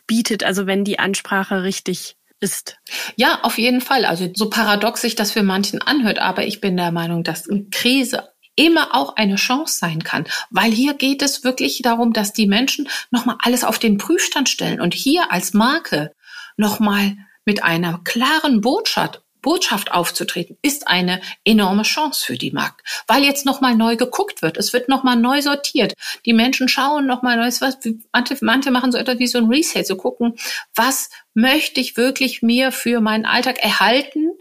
bietet, 0.07 0.45
also 0.45 0.67
wenn 0.67 0.85
die 0.85 0.99
Ansprache 0.99 1.63
richtig 1.63 2.17
ist. 2.47 2.79
Ja, 3.17 3.41
auf 3.43 3.59
jeden 3.59 3.81
Fall. 3.81 4.05
Also 4.05 4.31
so 4.33 4.49
paradox 4.49 5.01
sich 5.01 5.17
das 5.17 5.33
für 5.33 5.43
manchen 5.43 5.83
anhört, 5.83 6.21
aber 6.21 6.47
ich 6.47 6.61
bin 6.61 6.77
der 6.77 6.93
Meinung, 6.93 7.25
dass 7.25 7.51
eine 7.51 7.65
Krise 7.71 8.29
immer 8.55 8.95
auch 8.95 9.17
eine 9.17 9.35
Chance 9.35 9.79
sein 9.79 10.05
kann, 10.05 10.25
weil 10.51 10.71
hier 10.71 10.95
geht 10.95 11.23
es 11.23 11.43
wirklich 11.43 11.83
darum, 11.83 12.13
dass 12.13 12.33
die 12.33 12.47
Menschen 12.47 12.89
nochmal 13.11 13.37
alles 13.43 13.65
auf 13.65 13.81
den 13.81 13.99
Prüfstand 13.99 14.49
stellen 14.49 14.81
und 14.81 14.95
hier 14.95 15.33
als 15.33 15.55
Marke 15.55 16.13
nochmal 16.57 17.17
mit 17.45 17.65
einer 17.65 18.01
klaren 18.05 18.61
Botschaft 18.61 19.23
Botschaft 19.47 19.93
aufzutreten, 19.93 20.59
ist 20.61 20.89
eine 20.89 21.23
enorme 21.45 21.85
Chance 21.85 22.23
für 22.27 22.37
die 22.37 22.51
Markt, 22.51 22.83
weil 23.07 23.25
jetzt 23.25 23.47
nochmal 23.47 23.77
neu 23.77 23.97
geguckt 23.97 24.43
wird. 24.43 24.59
Es 24.59 24.75
wird 24.75 24.91
nochmal 24.91 25.17
neu 25.17 25.41
sortiert. 25.41 25.95
Die 26.27 26.35
Menschen 26.35 26.69
schauen 26.69 27.07
nochmal 27.07 27.39
neues, 27.39 27.63
was, 27.63 27.79
manche, 28.13 28.37
manche 28.43 28.71
machen 28.71 28.93
so 28.93 28.99
etwas 28.99 29.19
wie 29.19 29.27
so 29.27 29.39
ein 29.39 29.47
Reset, 29.47 29.85
so 29.85 29.97
gucken, 29.97 30.35
was 30.75 31.09
möchte 31.33 31.81
ich 31.81 31.97
wirklich 31.97 32.43
mir 32.43 32.73
für 32.73 33.01
meinen 33.01 33.25
Alltag 33.25 33.63
erhalten? 33.63 34.33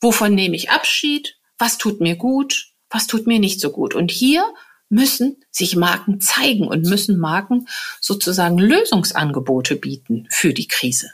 Wovon 0.00 0.34
nehme 0.34 0.56
ich 0.56 0.70
Abschied? 0.70 1.36
Was 1.58 1.78
tut 1.78 2.00
mir 2.00 2.16
gut? 2.16 2.72
was 2.90 3.06
tut 3.06 3.26
mir 3.26 3.38
nicht 3.38 3.60
so 3.60 3.70
gut. 3.70 3.94
Und 3.94 4.10
hier 4.10 4.44
müssen 4.88 5.44
sich 5.50 5.76
Marken 5.76 6.20
zeigen 6.20 6.68
und 6.68 6.86
müssen 6.86 7.18
Marken 7.18 7.66
sozusagen 8.00 8.58
Lösungsangebote 8.58 9.76
bieten 9.76 10.26
für 10.30 10.54
die 10.54 10.68
Krise. 10.68 11.10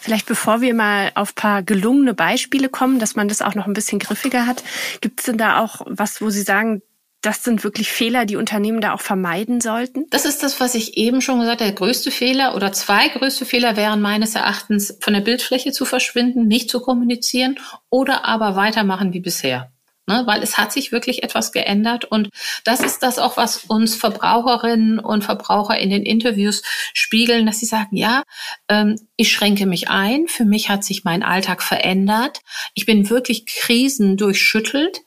Vielleicht 0.00 0.26
bevor 0.26 0.60
wir 0.60 0.74
mal 0.74 1.12
auf 1.14 1.34
paar 1.34 1.62
gelungene 1.62 2.14
Beispiele 2.14 2.68
kommen, 2.68 2.98
dass 2.98 3.16
man 3.16 3.28
das 3.28 3.42
auch 3.42 3.54
noch 3.54 3.66
ein 3.66 3.72
bisschen 3.72 3.98
griffiger 3.98 4.46
hat, 4.46 4.62
gibt 5.00 5.20
es 5.20 5.26
denn 5.26 5.38
da 5.38 5.60
auch 5.60 5.82
was, 5.86 6.20
wo 6.20 6.30
Sie 6.30 6.42
sagen, 6.42 6.82
das 7.22 7.44
sind 7.44 7.62
wirklich 7.62 7.90
Fehler, 7.90 8.26
die 8.26 8.36
Unternehmen 8.36 8.80
da 8.80 8.92
auch 8.92 9.00
vermeiden 9.00 9.60
sollten? 9.60 10.06
Das 10.10 10.24
ist 10.24 10.42
das, 10.42 10.58
was 10.60 10.74
ich 10.74 10.96
eben 10.96 11.20
schon 11.20 11.38
gesagt 11.38 11.60
habe. 11.60 11.70
Der 11.70 11.78
größte 11.78 12.10
Fehler 12.10 12.56
oder 12.56 12.72
zwei 12.72 13.08
größte 13.08 13.46
Fehler 13.46 13.76
wären 13.76 14.00
meines 14.00 14.34
Erachtens 14.34 14.98
von 15.00 15.14
der 15.14 15.20
Bildfläche 15.20 15.70
zu 15.70 15.84
verschwinden, 15.84 16.48
nicht 16.48 16.68
zu 16.68 16.80
kommunizieren 16.80 17.58
oder 17.90 18.24
aber 18.24 18.56
weitermachen 18.56 19.12
wie 19.12 19.20
bisher 19.20 19.71
ne, 20.06 20.22
weil 20.26 20.42
es 20.42 20.58
hat 20.58 20.72
sich 20.72 20.92
wirklich 20.92 21.22
etwas 21.22 21.52
geändert. 21.52 22.04
Und 22.04 22.28
das 22.64 22.80
ist 22.80 23.02
das 23.02 23.18
auch, 23.18 23.36
was 23.36 23.64
uns 23.64 23.94
Verbraucherinnen 23.94 24.98
und 24.98 25.24
Verbraucher 25.24 25.78
in 25.78 25.90
den 25.90 26.02
Interviews 26.04 26.62
spiegeln, 26.92 27.46
dass 27.46 27.58
sie 27.58 27.66
sagen, 27.66 27.96
ja, 27.96 28.22
ähm, 28.68 28.96
ich 29.16 29.32
schränke 29.32 29.66
mich 29.66 29.88
ein, 29.88 30.28
für 30.28 30.44
mich 30.44 30.68
hat 30.68 30.84
sich 30.84 31.04
mein 31.04 31.22
Alltag 31.22 31.62
verändert, 31.62 32.40
ich 32.74 32.86
bin 32.86 33.10
wirklich 33.10 33.46
krisendurchschüttelt, 33.46 35.00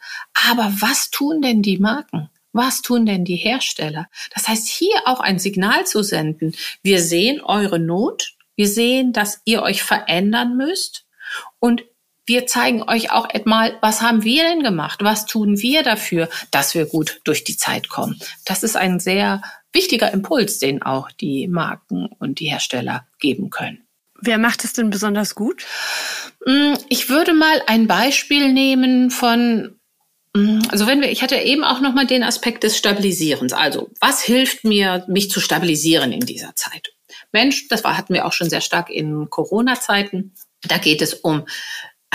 aber 0.50 0.74
was 0.80 1.10
tun 1.10 1.42
denn 1.42 1.62
die 1.62 1.78
Marken? 1.78 2.30
Was 2.54 2.82
tun 2.82 3.06
denn 3.06 3.26
die 3.26 3.36
Hersteller? 3.36 4.08
Das 4.34 4.48
heißt, 4.48 4.70
hier 4.70 5.02
auch 5.04 5.20
ein 5.20 5.40
Signal 5.40 5.86
zu 5.86 6.04
senden. 6.04 6.56
Wir 6.84 7.02
sehen 7.02 7.42
eure 7.42 7.80
Not. 7.80 8.36
Wir 8.56 8.70
sehen, 8.70 9.12
dass 9.12 9.42
ihr 9.44 9.62
euch 9.62 9.84
verändern 9.84 10.56
müsst. 10.56 11.06
Und 11.60 11.84
wir 12.26 12.48
zeigen 12.48 12.84
euch 12.84 13.12
auch 13.12 13.28
mal, 13.46 13.78
was 13.82 14.02
haben 14.02 14.24
wir 14.24 14.44
denn 14.44 14.64
gemacht? 14.64 15.04
Was 15.04 15.26
tun 15.26 15.62
wir 15.62 15.84
dafür, 15.84 16.30
dass 16.52 16.74
wir 16.74 16.86
gut 16.86 17.22
durch 17.24 17.44
die 17.44 17.58
Zeit 17.58 17.90
kommen? 17.90 18.20
Das 18.46 18.64
ist 18.64 18.76
ein 18.76 19.00
sehr 19.00 19.42
wichtiger 19.74 20.12
Impuls, 20.12 20.58
den 20.58 20.82
auch 20.82 21.12
die 21.12 21.48
Marken 21.48 22.08
und 22.20 22.40
die 22.40 22.50
Hersteller 22.50 23.06
geben 23.20 23.50
können. 23.50 23.86
Wer 24.22 24.38
macht 24.38 24.64
es 24.64 24.74
denn 24.74 24.90
besonders 24.90 25.36
gut? 25.36 25.66
Mm, 26.46 26.74
ich 26.90 27.10
würde 27.10 27.34
mal 27.34 27.62
ein 27.68 27.86
Beispiel 27.86 28.54
nehmen 28.54 29.12
von 29.12 29.76
mm, 30.34 30.62
also 30.70 30.88
wenn 30.88 31.02
wir, 31.02 31.12
ich 31.12 31.22
hatte 31.22 31.36
eben 31.36 31.64
auch 31.64 31.82
nochmal 31.82 32.08
den 32.08 32.24
Aspekt 32.24 32.64
des 32.64 32.78
Stabilisierens. 32.78 33.54
Also, 33.54 33.92
was 34.00 34.22
hilft 34.22 34.64
mir, 34.64 35.06
mich 35.08 35.30
zu 35.30 35.42
stabilisieren 35.42 36.12
in 36.12 36.22
dieser 36.22 36.56
Zeit? 36.56 36.94
Mensch, 37.32 37.68
das 37.68 37.84
war, 37.84 37.98
hatten 37.98 38.14
wir 38.14 38.26
auch 38.26 38.34
schon 38.34 38.50
sehr 38.50 38.62
stark 38.62 38.90
in 38.90 39.30
Corona-Zeiten. 39.30 40.34
Da 40.64 40.78
geht 40.78 41.02
es 41.02 41.14
um 41.14 41.46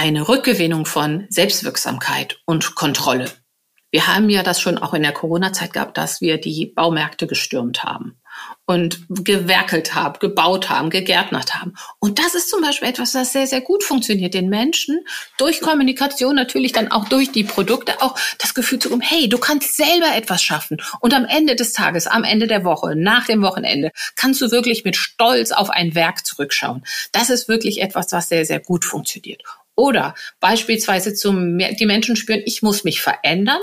eine 0.00 0.30
Rückgewinnung 0.30 0.86
von 0.86 1.26
Selbstwirksamkeit 1.28 2.40
und 2.46 2.74
Kontrolle. 2.74 3.30
Wir 3.90 4.06
haben 4.06 4.30
ja 4.30 4.42
das 4.42 4.58
schon 4.58 4.78
auch 4.78 4.94
in 4.94 5.02
der 5.02 5.12
Corona-Zeit 5.12 5.74
gehabt, 5.74 5.98
dass 5.98 6.22
wir 6.22 6.40
die 6.40 6.72
Baumärkte 6.74 7.26
gestürmt 7.26 7.84
haben 7.84 8.18
und 8.64 9.04
gewerkelt 9.10 9.94
haben, 9.94 10.18
gebaut 10.18 10.70
haben, 10.70 10.88
gegärtnert 10.88 11.54
haben. 11.54 11.74
Und 11.98 12.18
das 12.18 12.34
ist 12.34 12.48
zum 12.48 12.62
Beispiel 12.62 12.88
etwas, 12.88 13.12
das 13.12 13.32
sehr, 13.32 13.46
sehr 13.46 13.60
gut 13.60 13.84
funktioniert, 13.84 14.32
den 14.32 14.48
Menschen 14.48 15.04
durch 15.36 15.60
Kommunikation 15.60 16.34
natürlich 16.34 16.72
dann 16.72 16.90
auch 16.90 17.06
durch 17.06 17.30
die 17.30 17.44
Produkte 17.44 18.00
auch 18.00 18.16
das 18.38 18.54
Gefühl 18.54 18.78
zu 18.78 18.88
geben, 18.88 19.02
hey, 19.02 19.28
du 19.28 19.36
kannst 19.36 19.76
selber 19.76 20.14
etwas 20.16 20.42
schaffen. 20.42 20.78
Und 21.00 21.12
am 21.12 21.26
Ende 21.26 21.56
des 21.56 21.74
Tages, 21.74 22.06
am 22.06 22.24
Ende 22.24 22.46
der 22.46 22.64
Woche, 22.64 22.96
nach 22.96 23.26
dem 23.26 23.42
Wochenende, 23.42 23.90
kannst 24.16 24.40
du 24.40 24.50
wirklich 24.50 24.82
mit 24.82 24.96
Stolz 24.96 25.52
auf 25.52 25.68
ein 25.68 25.94
Werk 25.94 26.24
zurückschauen. 26.24 26.86
Das 27.12 27.28
ist 27.28 27.48
wirklich 27.48 27.82
etwas, 27.82 28.12
was 28.12 28.30
sehr, 28.30 28.46
sehr 28.46 28.60
gut 28.60 28.86
funktioniert. 28.86 29.42
Oder 29.80 30.14
beispielsweise 30.40 31.14
zum, 31.14 31.56
die 31.56 31.86
Menschen 31.86 32.14
spüren, 32.14 32.42
ich 32.44 32.60
muss 32.60 32.84
mich 32.84 33.00
verändern, 33.00 33.62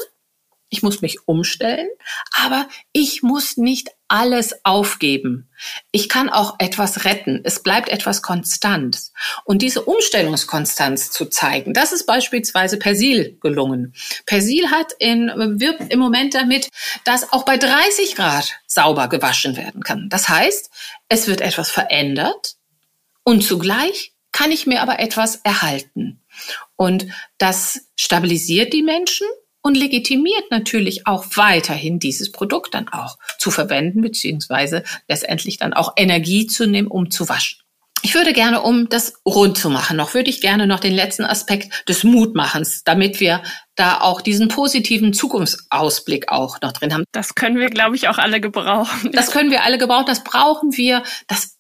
ich 0.69 0.82
muss 0.82 1.01
mich 1.01 1.27
umstellen, 1.27 1.88
aber 2.34 2.67
ich 2.91 3.21
muss 3.21 3.56
nicht 3.56 3.89
alles 4.08 4.65
aufgeben. 4.65 5.47
Ich 5.91 6.10
kann 6.10 6.30
auch 6.30 6.56
etwas 6.58 7.06
retten. 7.06 7.41
Es 7.43 7.62
bleibt 7.62 7.89
etwas 7.89 8.23
konstant. 8.23 9.12
Und 9.45 9.62
diese 9.62 9.84
Umstellungskonstanz 9.84 11.12
zu 11.12 11.27
zeigen, 11.27 11.75
das 11.75 11.91
ist 11.91 12.08
beispielsweise 12.08 12.80
Persil 12.80 13.38
gelungen. 13.39 13.93
Persil 14.25 14.71
hat 14.71 14.93
in, 14.97 15.32
wirbt 15.60 15.93
im 15.93 15.99
Moment 15.99 16.34
damit, 16.34 16.69
dass 17.06 17.32
auch 17.32 17.45
bei 17.45 17.58
30 17.58 18.15
Grad 18.15 18.56
sauber 18.65 19.08
gewaschen 19.08 19.56
werden 19.56 19.84
kann. 19.84 20.10
Das 20.10 20.27
heißt, 20.27 20.71
es 21.10 21.27
wird 21.27 21.41
etwas 21.41 21.69
verändert 21.69 22.56
und 23.23 23.43
zugleich 23.43 24.13
kann 24.32 24.52
ich 24.52 24.68
mir 24.68 24.82
aber 24.82 25.00
etwas 25.00 25.38
erhalten. 25.38 26.22
Und 26.76 27.08
das 27.38 27.88
stabilisiert 27.96 28.74
die 28.74 28.84
Menschen 28.84 29.28
und 29.62 29.76
legitimiert 29.76 30.52
natürlich 30.52 31.08
auch 31.08 31.26
weiterhin 31.36 32.00
dieses 32.00 32.32
Produkt 32.32 32.74
dann 32.74 32.88
auch 32.88 33.18
zu 33.38 33.52
verwenden, 33.52 34.02
beziehungsweise 34.02 34.84
letztendlich 35.08 35.58
dann 35.58 35.74
auch 35.74 35.94
Energie 35.98 36.48
zu 36.48 36.68
nehmen, 36.68 36.88
um 36.88 37.12
zu 37.12 37.28
waschen. 37.28 37.60
Ich 38.04 38.13
würde 38.13 38.32
gerne, 38.32 38.62
um 38.62 38.88
das 38.90 39.13
rund 39.26 39.58
zu 39.58 39.70
machen, 39.70 39.98
noch 39.98 40.13
würde 40.13 40.30
ich 40.30 40.40
gerne 40.40 40.68
noch 40.68 40.80
den 40.80 40.94
letzten 40.94 41.26
Aspekt 41.26 41.90
des 41.90 42.04
Mutmachens, 42.04 42.84
damit 42.84 43.20
wir 43.20 43.42
da 43.76 44.00
auch 44.02 44.22
diesen 44.22 44.48
positiven 44.48 45.13
Zukunftsausblick 45.13 46.32
auch 46.32 46.62
noch 46.62 46.72
drin 46.72 46.94
haben. 46.94 47.04
Das 47.12 47.36
können 47.36 47.58
wir, 47.58 47.70
glaube 47.70 47.96
ich, 47.96 48.08
auch 48.08 48.20
alle 48.20 48.40
gebrauchen. 48.40 49.12
Das 49.12 49.32
können 49.32 49.52
wir 49.52 49.63
alle 49.63 49.78
gebrauchen, 49.78 50.06
das 50.06 50.24
brauchen 50.24 50.78
wir. 50.78 51.04
Das, 51.28 51.57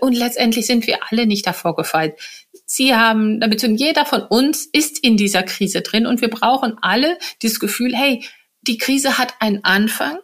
und 0.00 0.12
letztendlich 0.14 0.66
sind 0.66 0.86
wir 0.86 0.98
alle 1.10 1.26
nicht 1.26 1.46
davor 1.46 1.74
gefeit. 1.74 2.18
Sie 2.66 2.94
haben 2.94 3.40
damit 3.40 3.62
jeder 3.62 4.04
von 4.04 4.22
uns 4.22 4.66
ist 4.66 5.02
in 5.02 5.16
dieser 5.16 5.42
Krise 5.42 5.80
drin 5.80 6.06
und 6.06 6.20
wir 6.20 6.30
brauchen 6.30 6.76
alle 6.82 7.18
dieses 7.42 7.60
Gefühl, 7.60 7.94
hey, 7.96 8.24
die 8.62 8.78
Krise 8.78 9.18
hat 9.18 9.34
einen 9.40 9.64
Anfang 9.64 10.18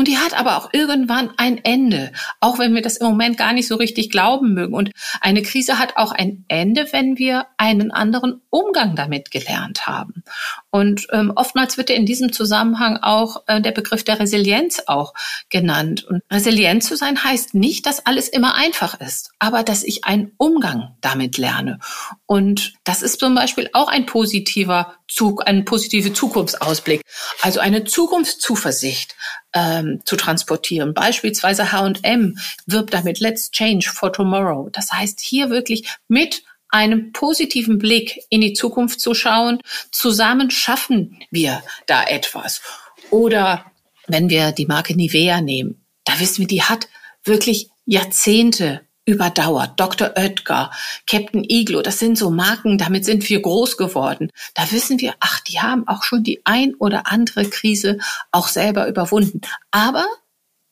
und 0.00 0.08
die 0.08 0.16
hat 0.16 0.32
aber 0.32 0.56
auch 0.56 0.70
irgendwann 0.72 1.30
ein 1.36 1.62
Ende, 1.62 2.10
auch 2.40 2.58
wenn 2.58 2.74
wir 2.74 2.80
das 2.80 2.96
im 2.96 3.06
Moment 3.06 3.36
gar 3.36 3.52
nicht 3.52 3.68
so 3.68 3.76
richtig 3.76 4.08
glauben 4.08 4.54
mögen. 4.54 4.72
Und 4.72 4.92
eine 5.20 5.42
Krise 5.42 5.78
hat 5.78 5.98
auch 5.98 6.12
ein 6.12 6.46
Ende, 6.48 6.90
wenn 6.92 7.18
wir 7.18 7.48
einen 7.58 7.90
anderen 7.90 8.40
Umgang 8.48 8.96
damit 8.96 9.30
gelernt 9.30 9.86
haben. 9.86 10.24
Und 10.70 11.08
ähm, 11.10 11.32
oftmals 11.34 11.76
wird 11.76 11.90
ja 11.90 11.96
in 11.96 12.06
diesem 12.06 12.32
Zusammenhang 12.32 12.98
auch 12.98 13.42
äh, 13.46 13.60
der 13.60 13.72
Begriff 13.72 14.04
der 14.04 14.20
Resilienz 14.20 14.82
auch 14.86 15.14
genannt. 15.48 16.04
Und 16.04 16.22
resilient 16.30 16.84
zu 16.84 16.96
sein 16.96 17.22
heißt 17.22 17.54
nicht, 17.54 17.86
dass 17.86 18.06
alles 18.06 18.28
immer 18.28 18.54
einfach 18.54 19.00
ist, 19.00 19.30
aber 19.38 19.62
dass 19.64 19.82
ich 19.82 20.04
einen 20.04 20.32
Umgang 20.36 20.96
damit 21.00 21.38
lerne. 21.38 21.80
Und 22.26 22.74
das 22.84 23.02
ist 23.02 23.18
zum 23.18 23.34
Beispiel 23.34 23.68
auch 23.72 23.88
ein 23.88 24.06
positiver 24.06 24.94
Zug, 25.08 25.46
ein 25.46 25.64
positiver 25.64 26.14
Zukunftsausblick, 26.14 27.02
also 27.42 27.58
eine 27.58 27.84
Zukunftszuversicht 27.84 29.16
ähm, 29.52 30.00
zu 30.04 30.16
transportieren. 30.16 30.94
Beispielsweise 30.94 31.72
H&M 31.72 32.38
wirbt 32.66 32.94
damit 32.94 33.18
Let's 33.18 33.50
Change 33.50 33.90
for 33.92 34.12
Tomorrow. 34.12 34.68
Das 34.70 34.92
heißt, 34.92 35.20
hier 35.20 35.50
wirklich 35.50 35.88
mit 36.06 36.44
einem 36.70 37.12
positiven 37.12 37.78
Blick 37.78 38.20
in 38.28 38.40
die 38.40 38.52
Zukunft 38.52 39.00
zu 39.00 39.14
schauen. 39.14 39.60
Zusammen 39.90 40.50
schaffen 40.50 41.18
wir 41.30 41.62
da 41.86 42.04
etwas. 42.04 42.62
Oder 43.10 43.64
wenn 44.06 44.28
wir 44.30 44.52
die 44.52 44.66
Marke 44.66 44.94
Nivea 44.94 45.40
nehmen, 45.40 45.84
da 46.04 46.18
wissen 46.20 46.40
wir, 46.40 46.46
die 46.46 46.62
hat 46.62 46.88
wirklich 47.24 47.70
Jahrzehnte 47.84 48.82
überdauert. 49.04 49.78
Dr. 49.78 50.12
Oetker, 50.16 50.70
Captain 51.06 51.44
Iglo, 51.48 51.82
das 51.82 51.98
sind 51.98 52.16
so 52.16 52.30
Marken, 52.30 52.78
damit 52.78 53.04
sind 53.04 53.28
wir 53.28 53.40
groß 53.40 53.76
geworden. 53.76 54.30
Da 54.54 54.70
wissen 54.70 55.00
wir, 55.00 55.14
ach, 55.20 55.40
die 55.40 55.60
haben 55.60 55.86
auch 55.88 56.04
schon 56.04 56.22
die 56.22 56.42
ein 56.44 56.74
oder 56.74 57.10
andere 57.10 57.48
Krise 57.48 57.98
auch 58.30 58.48
selber 58.48 58.86
überwunden. 58.86 59.40
Aber 59.70 60.06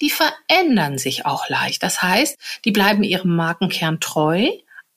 die 0.00 0.10
verändern 0.10 0.98
sich 0.98 1.26
auch 1.26 1.48
leicht. 1.48 1.82
Das 1.82 2.02
heißt, 2.02 2.38
die 2.64 2.70
bleiben 2.70 3.02
ihrem 3.02 3.34
Markenkern 3.34 3.98
treu, 3.98 4.46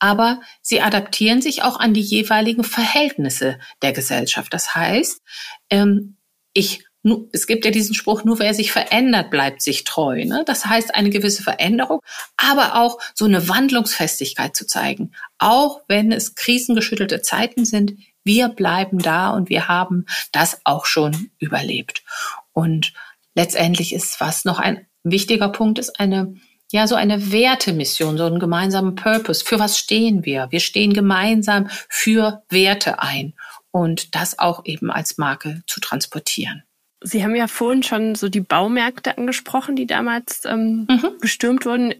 aber 0.02 0.40
sie 0.62 0.80
adaptieren 0.80 1.40
sich 1.40 1.62
auch 1.62 1.78
an 1.78 1.94
die 1.94 2.00
jeweiligen 2.00 2.64
Verhältnisse 2.64 3.60
der 3.82 3.92
Gesellschaft. 3.92 4.52
Das 4.52 4.74
heißt, 4.74 5.22
ähm, 5.70 6.16
ich 6.54 6.84
es 7.32 7.48
gibt 7.48 7.64
ja 7.64 7.72
diesen 7.72 7.96
Spruch, 7.96 8.22
nur 8.22 8.38
wer 8.38 8.54
sich 8.54 8.70
verändert, 8.70 9.30
bleibt 9.30 9.60
sich 9.60 9.82
treu. 9.82 10.24
Ne? 10.24 10.44
Das 10.46 10.66
heißt, 10.66 10.94
eine 10.94 11.10
gewisse 11.10 11.42
Veränderung, 11.42 11.98
aber 12.36 12.76
auch 12.76 13.00
so 13.12 13.24
eine 13.24 13.48
Wandlungsfestigkeit 13.48 14.54
zu 14.54 14.68
zeigen. 14.68 15.12
Auch 15.38 15.80
wenn 15.88 16.12
es 16.12 16.36
krisengeschüttelte 16.36 17.20
Zeiten 17.20 17.64
sind, 17.64 17.94
wir 18.22 18.50
bleiben 18.50 19.00
da 19.00 19.30
und 19.30 19.48
wir 19.48 19.66
haben 19.66 20.06
das 20.30 20.60
auch 20.62 20.86
schon 20.86 21.32
überlebt. 21.40 22.04
Und 22.52 22.92
letztendlich 23.34 23.92
ist 23.92 24.20
was 24.20 24.44
noch 24.44 24.60
ein 24.60 24.86
wichtiger 25.02 25.48
Punkt, 25.48 25.80
ist 25.80 25.98
eine 25.98 26.36
ja, 26.72 26.86
so 26.86 26.94
eine 26.94 27.30
Wertemission, 27.30 28.16
so 28.16 28.24
einen 28.24 28.40
gemeinsamen 28.40 28.94
Purpose. 28.94 29.44
Für 29.44 29.58
was 29.58 29.78
stehen 29.78 30.24
wir? 30.24 30.48
Wir 30.50 30.60
stehen 30.60 30.94
gemeinsam 30.94 31.68
für 31.88 32.42
Werte 32.48 33.00
ein 33.00 33.34
und 33.70 34.14
das 34.14 34.38
auch 34.38 34.64
eben 34.64 34.90
als 34.90 35.18
Marke 35.18 35.62
zu 35.66 35.80
transportieren. 35.80 36.62
Sie 37.04 37.24
haben 37.24 37.34
ja 37.34 37.48
vorhin 37.48 37.82
schon 37.82 38.14
so 38.14 38.28
die 38.28 38.40
Baumärkte 38.40 39.18
angesprochen, 39.18 39.74
die 39.74 39.86
damals 39.86 40.44
ähm, 40.44 40.86
mhm. 40.88 41.18
gestürmt 41.20 41.66
wurden. 41.66 41.94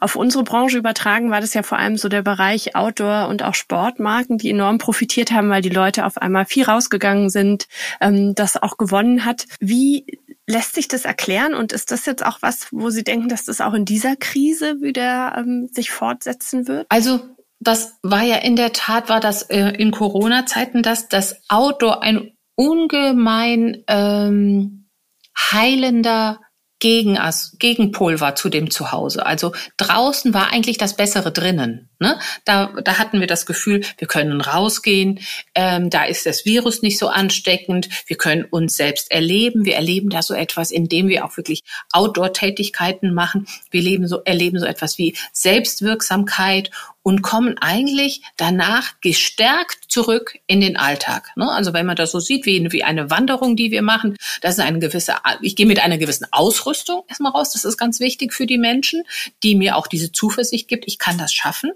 Auf 0.00 0.16
unsere 0.16 0.44
Branche 0.44 0.78
übertragen 0.78 1.30
war 1.30 1.40
das 1.40 1.54
ja 1.54 1.62
vor 1.62 1.78
allem 1.78 1.96
so 1.98 2.08
der 2.08 2.22
Bereich 2.22 2.74
Outdoor 2.74 3.28
und 3.28 3.42
auch 3.42 3.54
Sportmarken, 3.54 4.38
die 4.38 4.50
enorm 4.50 4.78
profitiert 4.78 5.30
haben, 5.30 5.50
weil 5.50 5.62
die 5.62 5.68
Leute 5.68 6.06
auf 6.06 6.16
einmal 6.16 6.46
viel 6.46 6.64
rausgegangen 6.64 7.28
sind, 7.28 7.66
ähm, 8.00 8.34
das 8.34 8.56
auch 8.56 8.78
gewonnen 8.78 9.24
hat. 9.24 9.44
Wie 9.60 10.06
lässt 10.46 10.74
sich 10.74 10.88
das 10.88 11.04
erklären 11.04 11.54
und 11.54 11.72
ist 11.72 11.90
das 11.90 12.06
jetzt 12.06 12.24
auch 12.24 12.38
was, 12.40 12.68
wo 12.70 12.90
Sie 12.90 13.04
denken, 13.04 13.28
dass 13.28 13.44
das 13.44 13.60
auch 13.60 13.74
in 13.74 13.84
dieser 13.84 14.16
Krise 14.16 14.80
wieder 14.80 15.34
ähm, 15.36 15.68
sich 15.72 15.90
fortsetzen 15.90 16.68
wird? 16.68 16.86
Also 16.88 17.20
das 17.58 17.98
war 18.02 18.22
ja 18.22 18.36
in 18.36 18.56
der 18.56 18.72
Tat, 18.72 19.08
war 19.08 19.20
das 19.20 19.42
äh, 19.42 19.70
in 19.70 19.90
Corona-Zeiten, 19.90 20.82
dass 20.82 21.08
das 21.08 21.40
Outdoor 21.48 22.02
ein 22.02 22.32
ungemein 22.54 23.82
ähm, 23.88 24.88
heilender 25.36 26.40
gegen, 26.78 27.18
Gegenpol 27.58 28.20
war 28.20 28.34
zu 28.34 28.48
dem 28.48 28.70
Zuhause. 28.70 29.24
Also 29.24 29.52
draußen 29.76 30.34
war 30.34 30.52
eigentlich 30.52 30.78
das 30.78 30.96
Bessere 30.96 31.32
drinnen. 31.32 31.88
Ne? 31.98 32.18
Da, 32.44 32.72
da 32.84 32.98
hatten 32.98 33.20
wir 33.20 33.26
das 33.26 33.46
Gefühl, 33.46 33.82
wir 33.96 34.06
können 34.06 34.42
rausgehen, 34.42 35.20
ähm, 35.54 35.88
da 35.88 36.04
ist 36.04 36.26
das 36.26 36.44
Virus 36.44 36.82
nicht 36.82 36.98
so 36.98 37.08
ansteckend, 37.08 37.88
wir 38.06 38.18
können 38.18 38.44
uns 38.44 38.76
selbst 38.76 39.10
erleben, 39.10 39.64
wir 39.64 39.76
erleben 39.76 40.10
da 40.10 40.20
so 40.20 40.34
etwas, 40.34 40.70
indem 40.70 41.08
wir 41.08 41.24
auch 41.24 41.36
wirklich 41.38 41.62
Outdoor-Tätigkeiten 41.92 43.14
machen. 43.14 43.46
Wir 43.70 43.80
leben 43.80 44.06
so, 44.06 44.20
erleben 44.24 44.58
so 44.58 44.66
etwas 44.66 44.98
wie 44.98 45.16
Selbstwirksamkeit 45.32 46.70
und 47.06 47.22
kommen 47.22 47.56
eigentlich 47.60 48.22
danach 48.36 49.00
gestärkt 49.00 49.84
zurück 49.86 50.40
in 50.48 50.60
den 50.60 50.76
Alltag. 50.76 51.30
Ne? 51.36 51.48
Also 51.48 51.72
wenn 51.72 51.86
man 51.86 51.94
das 51.94 52.10
so 52.10 52.18
sieht, 52.18 52.46
wie, 52.46 52.82
eine 52.82 53.10
Wanderung, 53.10 53.54
die 53.54 53.70
wir 53.70 53.82
machen, 53.82 54.16
das 54.40 54.54
ist 54.54 54.64
eine 54.64 54.80
gewisse, 54.80 55.14
ich 55.40 55.54
gehe 55.54 55.66
mit 55.66 55.78
einer 55.78 55.98
gewissen 55.98 56.26
Ausrüstung 56.32 57.04
erstmal 57.06 57.30
raus, 57.30 57.52
das 57.52 57.64
ist 57.64 57.78
ganz 57.78 58.00
wichtig 58.00 58.34
für 58.34 58.44
die 58.44 58.58
Menschen, 58.58 59.04
die 59.44 59.54
mir 59.54 59.76
auch 59.76 59.86
diese 59.86 60.10
Zuversicht 60.10 60.66
gibt, 60.66 60.88
ich 60.88 60.98
kann 60.98 61.16
das 61.16 61.32
schaffen. 61.32 61.70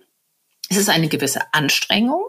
Es 0.69 0.79
ist 0.79 0.91
eine 0.91 1.07
gewisse 1.07 1.43
Anstrengung. 1.53 2.25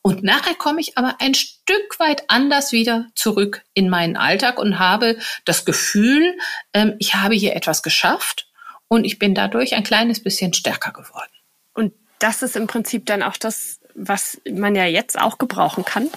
Und 0.00 0.22
nachher 0.22 0.54
komme 0.54 0.80
ich 0.80 0.96
aber 0.96 1.16
ein 1.18 1.34
Stück 1.34 2.00
weit 2.00 2.30
anders 2.30 2.72
wieder 2.72 3.08
zurück 3.14 3.60
in 3.74 3.90
meinen 3.90 4.16
Alltag 4.16 4.58
und 4.58 4.78
habe 4.78 5.18
das 5.44 5.66
Gefühl, 5.66 6.34
ähm, 6.72 6.94
ich 6.98 7.14
habe 7.14 7.34
hier 7.34 7.54
etwas 7.54 7.82
geschafft 7.82 8.48
und 8.88 9.04
ich 9.04 9.18
bin 9.18 9.34
dadurch 9.34 9.74
ein 9.74 9.84
kleines 9.84 10.22
bisschen 10.22 10.54
stärker 10.54 10.92
geworden 10.92 11.28
das 12.18 12.42
ist 12.42 12.56
im 12.56 12.66
Prinzip 12.66 13.06
dann 13.06 13.22
auch 13.22 13.36
das, 13.36 13.80
was 13.94 14.40
man 14.50 14.74
ja 14.74 14.84
jetzt 14.84 15.18
auch 15.18 15.38
gebrauchen 15.38 15.84
kann. 15.84 16.08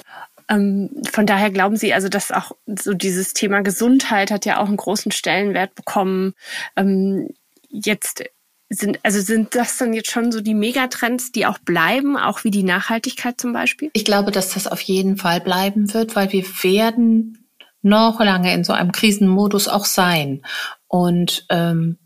Ähm, 0.49 0.89
von 1.09 1.25
daher 1.25 1.49
glauben 1.49 1.77
Sie 1.77 1.93
also, 1.93 2.09
dass 2.09 2.31
auch 2.31 2.51
so 2.65 2.93
dieses 2.93 3.33
Thema 3.33 3.61
Gesundheit 3.61 4.31
hat 4.31 4.45
ja 4.45 4.59
auch 4.59 4.67
einen 4.67 4.77
großen 4.77 5.11
Stellenwert 5.11 5.75
bekommen. 5.75 6.33
Ähm, 6.75 7.29
jetzt 7.69 8.23
sind, 8.69 8.99
also 9.03 9.21
sind 9.21 9.55
das 9.55 9.77
dann 9.77 9.93
jetzt 9.93 10.11
schon 10.11 10.31
so 10.31 10.41
die 10.41 10.53
Megatrends, 10.53 11.31
die 11.31 11.45
auch 11.45 11.57
bleiben, 11.59 12.17
auch 12.17 12.43
wie 12.43 12.51
die 12.51 12.63
Nachhaltigkeit 12.63 13.39
zum 13.39 13.53
Beispiel? 13.53 13.89
Ich 13.93 14.05
glaube, 14.05 14.31
dass 14.31 14.53
das 14.53 14.67
auf 14.67 14.81
jeden 14.81 15.17
Fall 15.17 15.41
bleiben 15.41 15.93
wird, 15.93 16.15
weil 16.15 16.31
wir 16.31 16.45
werden 16.63 17.47
noch 17.81 18.19
lange 18.19 18.53
in 18.53 18.63
so 18.63 18.73
einem 18.73 18.91
Krisenmodus 18.91 19.67
auch 19.67 19.85
sein. 19.85 20.43
Und 20.87 21.45
ähm, 21.49 21.97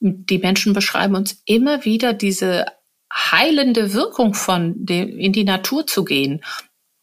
die 0.00 0.38
Menschen 0.38 0.72
beschreiben 0.72 1.14
uns 1.14 1.42
immer 1.44 1.84
wieder 1.84 2.12
diese 2.12 2.66
heilende 3.12 3.92
Wirkung 3.92 4.34
von 4.34 4.74
dem, 4.76 5.18
in 5.18 5.32
die 5.32 5.44
Natur 5.44 5.86
zu 5.86 6.04
gehen, 6.04 6.42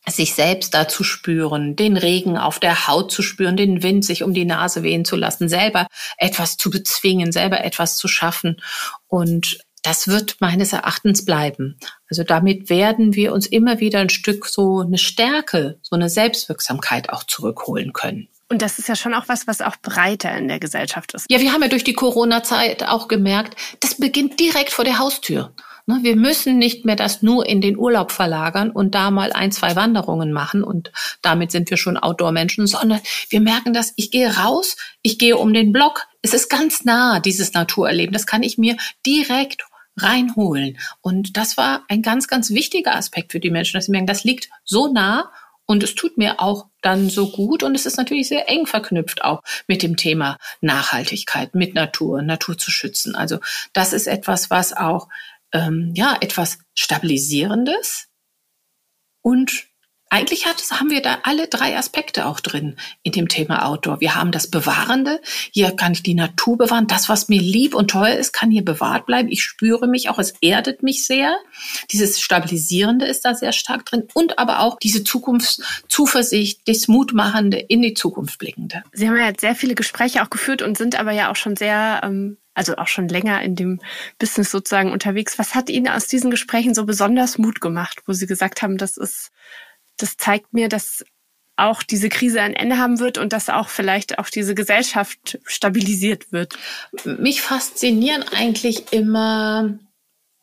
sich 0.07 0.33
selbst 0.33 0.73
da 0.73 0.87
zu 0.87 1.03
spüren, 1.03 1.75
den 1.75 1.95
Regen 1.95 2.37
auf 2.37 2.59
der 2.59 2.87
Haut 2.87 3.11
zu 3.11 3.21
spüren, 3.21 3.55
den 3.55 3.83
Wind 3.83 4.03
sich 4.03 4.23
um 4.23 4.33
die 4.33 4.45
Nase 4.45 4.83
wehen 4.83 5.05
zu 5.05 5.15
lassen, 5.15 5.47
selber 5.47 5.87
etwas 6.17 6.57
zu 6.57 6.69
bezwingen, 6.69 7.31
selber 7.31 7.63
etwas 7.63 7.95
zu 7.95 8.07
schaffen. 8.07 8.61
Und 9.07 9.59
das 9.81 10.07
wird 10.07 10.37
meines 10.39 10.73
Erachtens 10.73 11.25
bleiben. 11.25 11.77
Also 12.09 12.23
damit 12.23 12.69
werden 12.69 13.15
wir 13.15 13.33
uns 13.33 13.47
immer 13.47 13.79
wieder 13.79 13.99
ein 13.99 14.09
Stück 14.09 14.47
so 14.47 14.79
eine 14.79 14.97
Stärke, 14.97 15.77
so 15.81 15.95
eine 15.95 16.09
Selbstwirksamkeit 16.09 17.09
auch 17.09 17.23
zurückholen 17.23 17.93
können. 17.93 18.27
Und 18.49 18.61
das 18.61 18.79
ist 18.79 18.87
ja 18.87 18.95
schon 18.95 19.13
auch 19.13 19.27
was, 19.27 19.47
was 19.47 19.61
auch 19.61 19.77
breiter 19.77 20.35
in 20.37 20.47
der 20.47 20.59
Gesellschaft 20.59 21.13
ist. 21.13 21.25
Ja, 21.29 21.39
wir 21.39 21.51
haben 21.53 21.61
ja 21.63 21.69
durch 21.69 21.83
die 21.83 21.93
Corona-Zeit 21.93 22.83
auch 22.83 23.07
gemerkt, 23.07 23.57
das 23.79 23.95
beginnt 23.95 24.39
direkt 24.39 24.71
vor 24.71 24.85
der 24.85 24.99
Haustür. 24.99 25.53
Ne, 25.85 25.99
wir 26.01 26.15
müssen 26.15 26.57
nicht 26.57 26.85
mehr 26.85 26.95
das 26.95 27.23
nur 27.23 27.45
in 27.45 27.59
den 27.59 27.77
Urlaub 27.77 28.13
verlagern 28.13 28.71
und 28.71 28.95
da 28.95 29.11
mal 29.11 29.33
ein, 29.33 29.51
zwei 29.51 29.75
Wanderungen 29.75 30.31
machen 30.31 30.63
und 30.63 30.93
damit 31.21 31.51
sind 31.51 31.69
wir 31.69 31.75
schon 31.75 31.97
Outdoor-Menschen, 31.97 32.67
sondern 32.67 33.01
wir 33.29 33.41
merken 33.41 33.73
das, 33.73 33.91
ich 33.97 34.09
gehe 34.09 34.33
raus, 34.33 34.77
ich 35.01 35.19
gehe 35.19 35.35
um 35.35 35.53
den 35.53 35.73
Block. 35.73 36.07
Es 36.21 36.33
ist 36.33 36.49
ganz 36.49 36.85
nah, 36.85 37.19
dieses 37.19 37.51
Naturerleben. 37.51 38.13
Das 38.13 38.25
kann 38.25 38.43
ich 38.43 38.57
mir 38.57 38.77
direkt 39.05 39.63
reinholen. 39.97 40.77
Und 41.01 41.35
das 41.35 41.57
war 41.57 41.83
ein 41.89 42.01
ganz, 42.01 42.29
ganz 42.29 42.51
wichtiger 42.51 42.95
Aspekt 42.95 43.33
für 43.33 43.41
die 43.41 43.51
Menschen, 43.51 43.77
dass 43.77 43.85
sie 43.85 43.91
merken, 43.91 44.07
das 44.07 44.23
liegt 44.23 44.49
so 44.63 44.87
nah 44.87 45.31
und 45.65 45.83
es 45.83 45.95
tut 45.95 46.17
mir 46.17 46.39
auch 46.39 46.67
dann 46.81 47.09
so 47.09 47.29
gut. 47.29 47.63
Und 47.63 47.75
es 47.75 47.85
ist 47.85 47.97
natürlich 47.97 48.27
sehr 48.27 48.49
eng 48.49 48.65
verknüpft 48.65 49.23
auch 49.23 49.41
mit 49.67 49.83
dem 49.83 49.97
Thema 49.97 50.37
Nachhaltigkeit, 50.61 51.55
mit 51.55 51.73
Natur, 51.73 52.21
Natur 52.21 52.57
zu 52.57 52.71
schützen. 52.71 53.15
Also 53.15 53.39
das 53.73 53.93
ist 53.93 54.07
etwas, 54.07 54.49
was 54.49 54.73
auch 54.73 55.07
ähm, 55.53 55.91
ja 55.95 56.17
etwas 56.19 56.59
Stabilisierendes 56.73 58.09
und 59.21 59.72
eigentlich 60.13 60.45
hat, 60.45 60.63
haben 60.71 60.91
wir 60.91 61.01
da 61.01 61.17
alle 61.23 61.47
drei 61.47 61.75
Aspekte 61.75 62.27
auch 62.27 62.39
drin 62.39 62.75
in 63.01 63.13
dem 63.13 63.27
Thema 63.29 63.65
Outdoor. 63.65 63.99
Wir 63.99 64.13
haben 64.13 64.31
das 64.31 64.45
Bewahrende. 64.45 65.19
Hier 65.51 65.71
kann 65.71 65.93
ich 65.93 66.03
die 66.03 66.13
Natur 66.13 66.55
bewahren. 66.55 66.85
Das, 66.85 67.09
was 67.09 67.29
mir 67.29 67.41
lieb 67.41 67.73
und 67.73 67.89
teuer 67.89 68.15
ist, 68.15 68.31
kann 68.31 68.51
hier 68.51 68.63
bewahrt 68.63 69.07
bleiben. 69.07 69.29
Ich 69.29 69.43
spüre 69.43 69.87
mich 69.87 70.09
auch. 70.09 70.19
Es 70.19 70.35
erdet 70.39 70.83
mich 70.83 71.07
sehr. 71.07 71.35
Dieses 71.91 72.21
Stabilisierende 72.21 73.07
ist 73.07 73.25
da 73.25 73.33
sehr 73.33 73.53
stark 73.53 73.87
drin. 73.87 74.07
Und 74.13 74.37
aber 74.37 74.59
auch 74.59 74.77
diese 74.77 75.03
Zukunftszuversicht, 75.03 76.61
das 76.67 76.87
Mutmachende 76.87 77.57
in 77.57 77.81
die 77.81 77.95
Zukunft 77.95 78.37
blickende. 78.37 78.83
Sie 78.91 79.09
haben 79.09 79.17
ja 79.17 79.25
jetzt 79.25 79.41
sehr 79.41 79.55
viele 79.55 79.73
Gespräche 79.73 80.21
auch 80.21 80.29
geführt 80.29 80.61
und 80.61 80.77
sind 80.77 80.99
aber 80.99 81.11
ja 81.11 81.31
auch 81.31 81.35
schon 81.35 81.55
sehr 81.55 82.01
ähm 82.03 82.37
also 82.55 82.75
auch 82.75 82.87
schon 82.87 83.07
länger 83.07 83.41
in 83.41 83.55
dem 83.55 83.79
Business 84.19 84.51
sozusagen 84.51 84.91
unterwegs. 84.91 85.39
Was 85.39 85.55
hat 85.55 85.71
Ihnen 85.71 85.87
aus 85.87 86.05
diesen 86.05 86.29
Gesprächen 86.29 86.75
so 86.75 86.85
besonders 86.85 87.39
Mut 87.39 87.61
gemacht, 87.61 88.03
wo 88.05 88.13
Sie 88.13 88.27
gesagt 88.27 88.61
haben, 88.61 88.77
das 88.77 88.97
ist 88.97 89.31
das 89.97 90.17
zeigt 90.17 90.53
mir, 90.53 90.69
dass 90.69 91.03
auch 91.55 91.83
diese 91.83 92.09
Krise 92.09 92.41
ein 92.41 92.55
Ende 92.55 92.77
haben 92.77 92.99
wird 92.99 93.17
und 93.17 93.31
dass 93.31 93.49
auch 93.49 93.69
vielleicht 93.69 94.17
auch 94.17 94.29
diese 94.29 94.55
Gesellschaft 94.55 95.39
stabilisiert 95.45 96.31
wird. 96.31 96.55
Mich 97.05 97.41
faszinieren 97.41 98.23
eigentlich 98.23 98.91
immer 98.91 99.77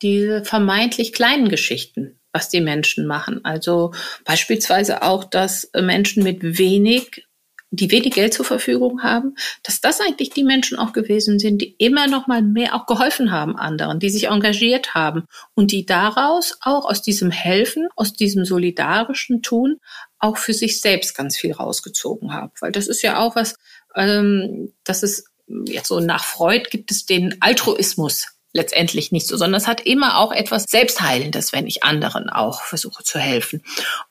diese 0.03 0.45
vermeintlich 0.45 1.13
kleinen 1.13 1.49
Geschichten, 1.49 2.21
was 2.33 2.49
die 2.49 2.61
Menschen 2.61 3.07
machen. 3.07 3.45
Also 3.45 3.93
beispielsweise 4.25 5.03
auch, 5.03 5.25
dass 5.25 5.71
Menschen 5.75 6.23
mit 6.23 6.59
wenig 6.59 7.27
die 7.71 7.91
wenig 7.91 8.15
Geld 8.15 8.35
zur 8.35 8.45
Verfügung 8.45 9.03
haben, 9.03 9.37
dass 9.63 9.81
das 9.81 10.01
eigentlich 10.01 10.31
die 10.31 10.43
Menschen 10.43 10.79
auch 10.79 10.93
gewesen 10.93 11.39
sind, 11.39 11.63
die 11.63 11.77
immer 11.79 12.09
noch 12.09 12.27
mal 12.27 12.43
mehr 12.43 12.75
auch 12.75 12.87
geholfen 12.87 13.31
haben 13.31 13.57
anderen, 13.57 14.01
die 14.01 14.11
sich 14.11 14.27
engagiert 14.27 14.95
haben 14.95 15.25
und 15.55 15.71
die 15.71 15.87
daraus 15.87 16.59
auch 16.63 16.85
aus 16.85 17.03
diesem 17.03 17.31
Helfen, 17.31 17.89
aus 17.95 18.13
diesem 18.13 18.45
solidarischen 18.45 19.43
Tun 19.43 19.79
auch 20.19 20.37
für 20.37 20.53
sich 20.53 20.81
selbst 20.81 21.17
ganz 21.17 21.37
viel 21.37 21.53
rausgezogen 21.53 22.33
haben. 22.33 22.53
Weil 22.61 22.73
das 22.73 22.89
ist 22.89 23.03
ja 23.03 23.19
auch 23.19 23.37
was, 23.37 23.55
ähm, 23.95 24.73
das 24.85 25.03
ist 25.03 25.29
jetzt 25.65 25.89
so 25.89 26.01
nach 26.01 26.25
Freud 26.25 26.69
gibt 26.71 26.91
es 26.91 27.07
den 27.07 27.41
Altruismus 27.41 28.29
letztendlich 28.53 29.13
nicht 29.13 29.29
so, 29.29 29.37
sondern 29.37 29.61
es 29.61 29.69
hat 29.69 29.81
immer 29.81 30.19
auch 30.19 30.33
etwas 30.33 30.65
Selbstheilendes, 30.69 31.53
wenn 31.53 31.67
ich 31.67 31.85
anderen 31.85 32.29
auch 32.29 32.63
versuche 32.63 33.05
zu 33.05 33.19
helfen. 33.19 33.63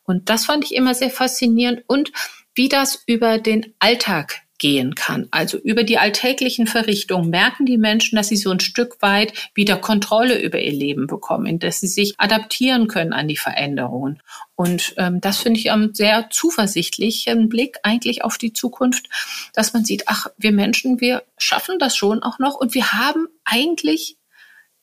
Und 0.04 0.30
das 0.30 0.46
fand 0.46 0.64
ich 0.64 0.74
immer 0.74 0.96
sehr 0.96 1.10
faszinierend 1.10 1.84
und 1.88 2.12
wie 2.60 2.68
das 2.68 3.04
über 3.06 3.38
den 3.38 3.74
Alltag 3.80 4.42
gehen 4.58 4.94
kann. 4.94 5.30
Also 5.32 5.58
über 5.58 5.86
die 5.86 5.98
alltäglichen 5.98 6.68
Verrichtungen 6.68 7.30
merken 7.30 7.66
die 7.66 7.78
Menschen, 7.78 8.18
dass 8.18 8.28
sie 8.28 8.36
so 8.36 8.52
ein 8.52 8.60
Stück 8.60 9.02
weit 9.02 9.32
wieder 9.56 9.78
Kontrolle 9.78 10.38
über 10.42 10.60
ihr 10.60 10.74
Leben 10.74 11.08
bekommen, 11.08 11.60
dass 11.60 11.80
sie 11.80 11.88
sich 11.88 12.16
adaptieren 12.18 12.90
können 12.90 13.14
an 13.14 13.30
die 13.30 13.38
Veränderungen. 13.38 14.22
Und 14.56 14.94
ähm, 14.98 15.22
das 15.22 15.38
finde 15.38 15.62
ich 15.62 15.72
einen 15.72 15.94
sehr 15.94 16.30
zuversichtlichen 16.32 17.48
Blick 17.48 17.78
eigentlich 17.84 18.26
auf 18.26 18.38
die 18.38 18.52
Zukunft, 18.52 19.08
dass 19.54 19.72
man 19.72 19.86
sieht, 19.86 20.04
ach, 20.08 20.28
wir 20.36 20.52
Menschen, 20.52 21.00
wir 21.00 21.24
schaffen 21.38 21.80
das 21.80 21.96
schon 21.96 22.22
auch 22.24 22.40
noch 22.40 22.56
und 22.56 22.74
wir 22.74 22.92
haben 22.92 23.28
eigentlich 23.46 24.18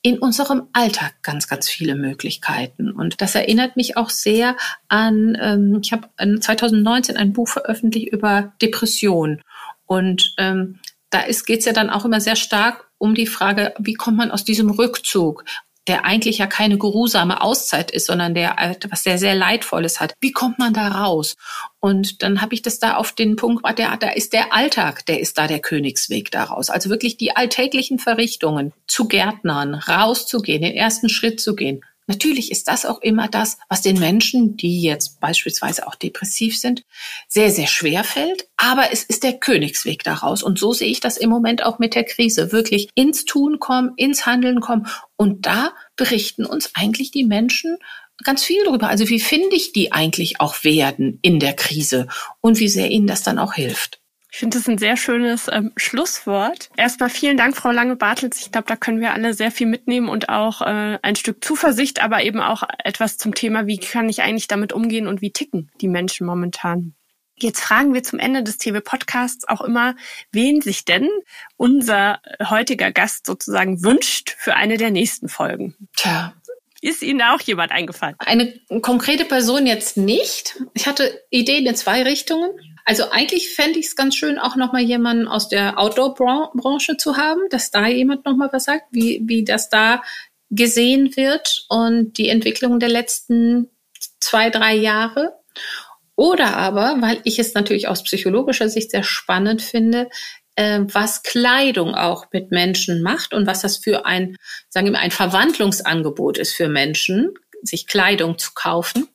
in 0.01 0.19
unserem 0.19 0.67
Alltag 0.73 1.15
ganz, 1.23 1.47
ganz 1.47 1.69
viele 1.69 1.95
Möglichkeiten. 1.95 2.91
Und 2.91 3.21
das 3.21 3.35
erinnert 3.35 3.75
mich 3.75 3.97
auch 3.97 4.09
sehr 4.09 4.55
an, 4.87 5.37
ähm, 5.41 5.79
ich 5.81 5.91
habe 5.91 6.07
2019 6.17 7.17
ein 7.17 7.33
Buch 7.33 7.47
veröffentlicht 7.47 8.09
über 8.11 8.53
Depression. 8.61 9.41
Und 9.85 10.33
ähm, 10.37 10.79
da 11.09 11.23
geht 11.23 11.59
es 11.59 11.65
ja 11.65 11.73
dann 11.73 11.89
auch 11.89 12.05
immer 12.05 12.21
sehr 12.21 12.35
stark 12.35 12.87
um 12.97 13.15
die 13.15 13.27
Frage, 13.27 13.73
wie 13.79 13.93
kommt 13.93 14.17
man 14.17 14.31
aus 14.31 14.43
diesem 14.43 14.69
Rückzug, 14.69 15.45
der 15.87 16.05
eigentlich 16.05 16.39
ja 16.39 16.47
keine 16.47 16.77
geruhsame 16.77 17.41
Auszeit 17.41 17.91
ist, 17.91 18.07
sondern 18.07 18.33
der 18.33 18.59
etwas 18.59 19.03
sehr, 19.03 19.17
sehr 19.17 19.35
Leidvolles 19.35 19.99
hat. 19.99 20.13
Wie 20.19 20.31
kommt 20.31 20.59
man 20.59 20.73
da 20.73 20.87
raus? 20.87 21.35
Und 21.79 22.23
dann 22.23 22.41
habe 22.41 22.53
ich 22.53 22.61
das 22.61 22.79
da 22.79 22.95
auf 22.95 23.13
den 23.13 23.35
Punkt, 23.35 23.63
der, 23.77 23.95
da 23.97 24.09
ist 24.09 24.33
der 24.33 24.53
Alltag, 24.53 25.05
der 25.05 25.19
ist 25.19 25.37
da 25.37 25.47
der 25.47 25.59
Königsweg 25.59 26.31
daraus. 26.31 26.69
Also 26.69 26.89
wirklich 26.89 27.17
die 27.17 27.35
alltäglichen 27.35 27.99
Verrichtungen, 27.99 28.73
zu 28.87 29.07
Gärtnern, 29.07 29.75
rauszugehen, 29.75 30.61
den 30.61 30.75
ersten 30.75 31.09
Schritt 31.09 31.39
zu 31.39 31.55
gehen. 31.55 31.81
Natürlich 32.07 32.51
ist 32.51 32.69
das 32.69 32.85
auch 32.85 33.01
immer 33.01 33.27
das, 33.27 33.57
was 33.67 33.81
den 33.81 33.99
Menschen, 33.99 34.55
die 34.55 34.81
jetzt 34.81 35.19
beispielsweise 35.19 35.85
auch 35.87 35.95
depressiv 35.95 36.57
sind, 36.57 36.83
sehr, 37.27 37.51
sehr 37.51 37.67
schwer 37.67 38.05
fällt. 38.05 38.47
Aber 38.55 38.93
es 38.93 39.03
ist 39.03 39.23
der 39.23 39.33
Königsweg 39.33 40.03
daraus. 40.03 40.41
Und 40.41 40.57
so 40.57 40.71
sehe 40.71 40.89
ich 40.89 41.01
das 41.01 41.17
im 41.17 41.29
Moment 41.29 41.63
auch 41.63 41.79
mit 41.79 41.95
der 41.95 42.05
Krise. 42.05 42.53
Wirklich 42.53 42.89
ins 42.95 43.25
Tun 43.25 43.59
kommen, 43.59 43.91
ins 43.97 44.25
Handeln 44.25 44.61
kommen. 44.61 44.87
Und 45.17 45.45
da 45.45 45.73
berichten 45.97 46.45
uns 46.45 46.71
eigentlich 46.73 47.11
die 47.11 47.25
Menschen 47.25 47.77
ganz 48.23 48.43
viel 48.43 48.63
darüber. 48.63 48.87
Also 48.87 49.09
wie 49.09 49.19
finde 49.19 49.55
ich 49.55 49.73
die 49.73 49.91
eigentlich 49.91 50.39
auch 50.39 50.63
werden 50.63 51.19
in 51.21 51.39
der 51.39 51.53
Krise 51.53 52.07
und 52.41 52.59
wie 52.59 52.69
sehr 52.69 52.89
ihnen 52.89 53.07
das 53.07 53.21
dann 53.21 53.37
auch 53.37 53.53
hilft. 53.53 53.99
Ich 54.31 54.39
finde 54.39 54.57
das 54.57 54.67
ein 54.67 54.77
sehr 54.77 54.97
schönes 54.97 55.47
ähm, 55.51 55.71
Schlusswort. 55.77 56.69
Erstmal 56.75 57.09
vielen 57.09 57.37
Dank, 57.37 57.55
Frau 57.55 57.71
Lange-Bartels. 57.71 58.41
Ich 58.41 58.51
glaube, 58.51 58.67
da 58.67 58.75
können 58.75 58.99
wir 58.99 59.13
alle 59.13 59.33
sehr 59.33 59.51
viel 59.51 59.67
mitnehmen 59.67 60.09
und 60.09 60.29
auch 60.29 60.61
äh, 60.61 60.99
ein 61.01 61.15
Stück 61.15 61.43
Zuversicht, 61.43 62.03
aber 62.03 62.23
eben 62.23 62.41
auch 62.41 62.63
etwas 62.83 63.17
zum 63.17 63.33
Thema, 63.33 63.67
wie 63.67 63.77
kann 63.77 64.09
ich 64.09 64.21
eigentlich 64.21 64.47
damit 64.47 64.73
umgehen 64.73 65.07
und 65.07 65.21
wie 65.21 65.31
ticken 65.31 65.71
die 65.79 65.87
Menschen 65.87 66.27
momentan. 66.27 66.93
Jetzt 67.39 67.61
fragen 67.61 67.93
wir 67.93 68.01
zum 68.01 68.17
Ende 68.19 68.43
des 68.43 68.57
TV-Podcasts 68.57 69.47
auch 69.47 69.61
immer, 69.61 69.95
wen 70.31 70.59
sich 70.61 70.85
denn 70.85 71.07
unser 71.55 72.19
heutiger 72.43 72.91
Gast 72.91 73.27
sozusagen 73.27 73.83
wünscht 73.83 74.35
für 74.39 74.55
eine 74.55 74.77
der 74.77 74.89
nächsten 74.89 75.29
Folgen. 75.29 75.75
Tja, 75.95 76.33
ist 76.81 77.03
Ihnen 77.03 77.21
auch 77.21 77.41
jemand 77.41 77.71
eingefallen? 77.71 78.15
Eine 78.19 78.59
konkrete 78.81 79.25
Person 79.25 79.67
jetzt 79.67 79.97
nicht. 79.97 80.61
Ich 80.73 80.87
hatte 80.87 81.21
Ideen 81.29 81.65
in 81.67 81.75
zwei 81.75 82.03
Richtungen. 82.03 82.51
Also 82.87 83.11
eigentlich 83.11 83.49
fände 83.49 83.79
ich 83.79 83.87
es 83.87 83.95
ganz 83.97 84.15
schön, 84.15 84.39
auch 84.39 84.55
nochmal 84.55 84.81
jemanden 84.81 85.27
aus 85.27 85.49
der 85.49 85.77
Outdoor-Branche 85.77 86.95
zu 86.95 87.17
haben, 87.17 87.41
dass 87.49 87.69
da 87.69 87.85
jemand 87.85 88.25
nochmal 88.25 88.47
was 88.53 88.63
sagt, 88.63 88.85
wie, 88.91 89.21
wie 89.25 89.43
das 89.43 89.69
da 89.69 90.01
gesehen 90.51 91.17
wird 91.17 91.65
und 91.67 92.17
die 92.17 92.29
Entwicklung 92.29 92.79
der 92.79 92.87
letzten 92.87 93.69
zwei, 94.21 94.49
drei 94.49 94.73
Jahre. 94.73 95.33
Oder 96.15 96.55
aber, 96.55 96.95
weil 97.01 97.19
ich 97.25 97.39
es 97.39 97.53
natürlich 97.53 97.89
aus 97.89 98.03
psychologischer 98.03 98.69
Sicht 98.69 98.91
sehr 98.91 99.03
spannend 99.03 99.61
finde, 99.61 100.09
äh, 100.55 100.79
was 100.83 101.23
Kleidung 101.23 101.93
auch 101.93 102.27
mit 102.31 102.51
Menschen 102.51 103.01
macht 103.01 103.33
und 103.33 103.47
was 103.47 103.63
das 103.63 103.75
für 103.75 104.05
ein, 104.05 104.37
sagen 104.69 104.87
wir 104.87 104.93
mal, 104.93 104.99
ein 104.99 105.11
Verwandlungsangebot 105.11 106.37
ist 106.37 106.55
für 106.55 106.69
Menschen, 106.69 107.33
sich 107.63 107.85
Kleidung 107.85 108.37
zu 108.37 108.51
kaufen. 108.55 109.09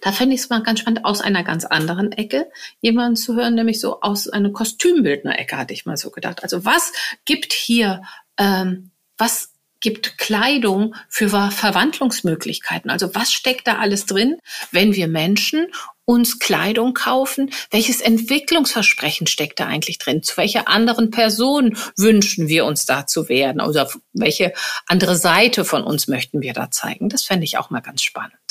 Da 0.00 0.12
fände 0.12 0.34
ich 0.34 0.42
es 0.42 0.50
mal 0.50 0.62
ganz 0.62 0.80
spannend, 0.80 1.04
aus 1.04 1.20
einer 1.20 1.44
ganz 1.44 1.64
anderen 1.64 2.12
Ecke 2.12 2.50
jemanden 2.80 3.16
zu 3.16 3.34
hören, 3.34 3.54
nämlich 3.54 3.80
so 3.80 4.00
aus 4.00 4.28
einer 4.28 4.50
Kostümbildner-Ecke, 4.50 5.56
hatte 5.56 5.74
ich 5.74 5.86
mal 5.86 5.96
so 5.96 6.10
gedacht. 6.10 6.42
Also 6.42 6.64
was 6.64 6.92
gibt 7.24 7.52
hier, 7.52 8.02
ähm, 8.38 8.90
was 9.16 9.52
gibt 9.80 10.18
Kleidung 10.18 10.94
für 11.08 11.28
Verwandlungsmöglichkeiten? 11.28 12.90
Also 12.90 13.14
was 13.14 13.32
steckt 13.32 13.66
da 13.66 13.78
alles 13.78 14.06
drin, 14.06 14.38
wenn 14.72 14.94
wir 14.94 15.08
Menschen 15.08 15.68
uns 16.04 16.38
Kleidung 16.38 16.94
kaufen? 16.94 17.50
Welches 17.70 18.00
Entwicklungsversprechen 18.00 19.26
steckt 19.26 19.60
da 19.60 19.66
eigentlich 19.66 19.98
drin? 19.98 20.22
Zu 20.22 20.36
welcher 20.36 20.68
anderen 20.68 21.10
Person 21.10 21.76
wünschen 21.96 22.48
wir 22.48 22.64
uns 22.64 22.86
da 22.86 23.06
zu 23.06 23.28
werden? 23.28 23.60
Oder 23.60 23.88
welche 24.12 24.52
andere 24.86 25.16
Seite 25.16 25.64
von 25.64 25.84
uns 25.84 26.08
möchten 26.08 26.40
wir 26.40 26.54
da 26.54 26.70
zeigen? 26.70 27.08
Das 27.08 27.24
fände 27.24 27.44
ich 27.44 27.58
auch 27.58 27.70
mal 27.70 27.80
ganz 27.80 28.02
spannend. 28.02 28.47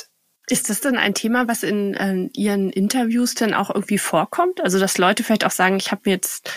Ist 0.50 0.70
das 0.70 0.80
denn 0.80 0.96
ein 0.96 1.14
Thema, 1.14 1.48
was 1.48 1.64
in 1.64 1.94
äh, 1.94 2.30
Ihren 2.34 2.70
Interviews 2.70 3.36
dann 3.36 3.54
auch 3.54 3.70
irgendwie 3.70 3.98
vorkommt? 3.98 4.62
Also, 4.62 4.80
dass 4.80 4.98
Leute 4.98 5.24
vielleicht 5.24 5.46
auch 5.46 5.52
sagen, 5.52 5.78
ich 5.78 5.92
habe 5.92 6.04
mir 6.06 6.12
jetzt 6.12 6.50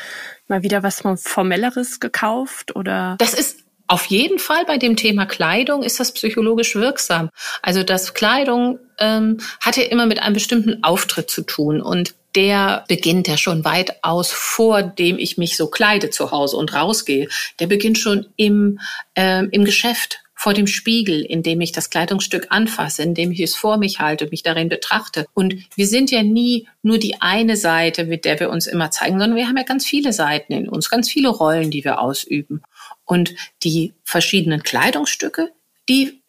mal 0.46 0.62
wieder 0.62 0.82
was 0.82 1.02
Formelleres 1.22 1.98
gekauft 1.98 2.76
oder? 2.76 3.16
Das 3.18 3.34
ist 3.34 3.64
auf 3.90 4.06
jeden 4.06 4.38
Fall 4.38 4.64
bei 4.66 4.78
dem 4.78 4.94
Thema 4.94 5.26
Kleidung 5.26 5.82
ist 5.82 5.98
das 5.98 6.12
psychologisch 6.12 6.76
wirksam. 6.76 7.28
Also 7.60 7.82
das 7.82 8.14
Kleidung 8.14 8.78
ähm, 9.00 9.38
hat 9.60 9.76
ja 9.76 9.82
immer 9.82 10.06
mit 10.06 10.22
einem 10.22 10.34
bestimmten 10.34 10.84
Auftritt 10.84 11.28
zu 11.28 11.42
tun 11.42 11.80
und 11.80 12.14
der 12.36 12.84
beginnt 12.86 13.26
ja 13.26 13.36
schon 13.36 13.64
weitaus 13.64 14.30
vor 14.30 14.82
dem 14.82 15.18
ich 15.18 15.38
mich 15.38 15.56
so 15.56 15.66
kleide 15.66 16.10
zu 16.10 16.30
Hause 16.30 16.56
und 16.56 16.72
rausgehe. 16.72 17.28
Der 17.58 17.66
beginnt 17.66 17.98
schon 17.98 18.26
im, 18.36 18.78
ähm, 19.16 19.48
im 19.50 19.64
Geschäft 19.64 20.20
vor 20.40 20.54
dem 20.54 20.66
Spiegel, 20.66 21.20
indem 21.20 21.60
ich 21.60 21.70
das 21.70 21.90
Kleidungsstück 21.90 22.46
anfasse, 22.48 23.02
indem 23.02 23.30
ich 23.30 23.40
es 23.40 23.54
vor 23.54 23.76
mich 23.76 24.00
halte, 24.00 24.26
mich 24.30 24.42
darin 24.42 24.70
betrachte. 24.70 25.26
Und 25.34 25.54
wir 25.76 25.86
sind 25.86 26.10
ja 26.10 26.22
nie 26.22 26.66
nur 26.80 26.96
die 26.96 27.20
eine 27.20 27.58
Seite, 27.58 28.06
mit 28.06 28.24
der 28.24 28.40
wir 28.40 28.48
uns 28.48 28.66
immer 28.66 28.90
zeigen, 28.90 29.18
sondern 29.18 29.36
wir 29.36 29.48
haben 29.48 29.58
ja 29.58 29.64
ganz 29.64 29.84
viele 29.84 30.14
Seiten 30.14 30.54
in 30.54 30.66
uns, 30.66 30.88
ganz 30.88 31.10
viele 31.10 31.28
Rollen, 31.28 31.70
die 31.70 31.84
wir 31.84 32.00
ausüben. 32.00 32.62
Und 33.04 33.34
die 33.64 33.92
verschiedenen 34.02 34.62
Kleidungsstücke, 34.62 35.52
die 35.90 36.19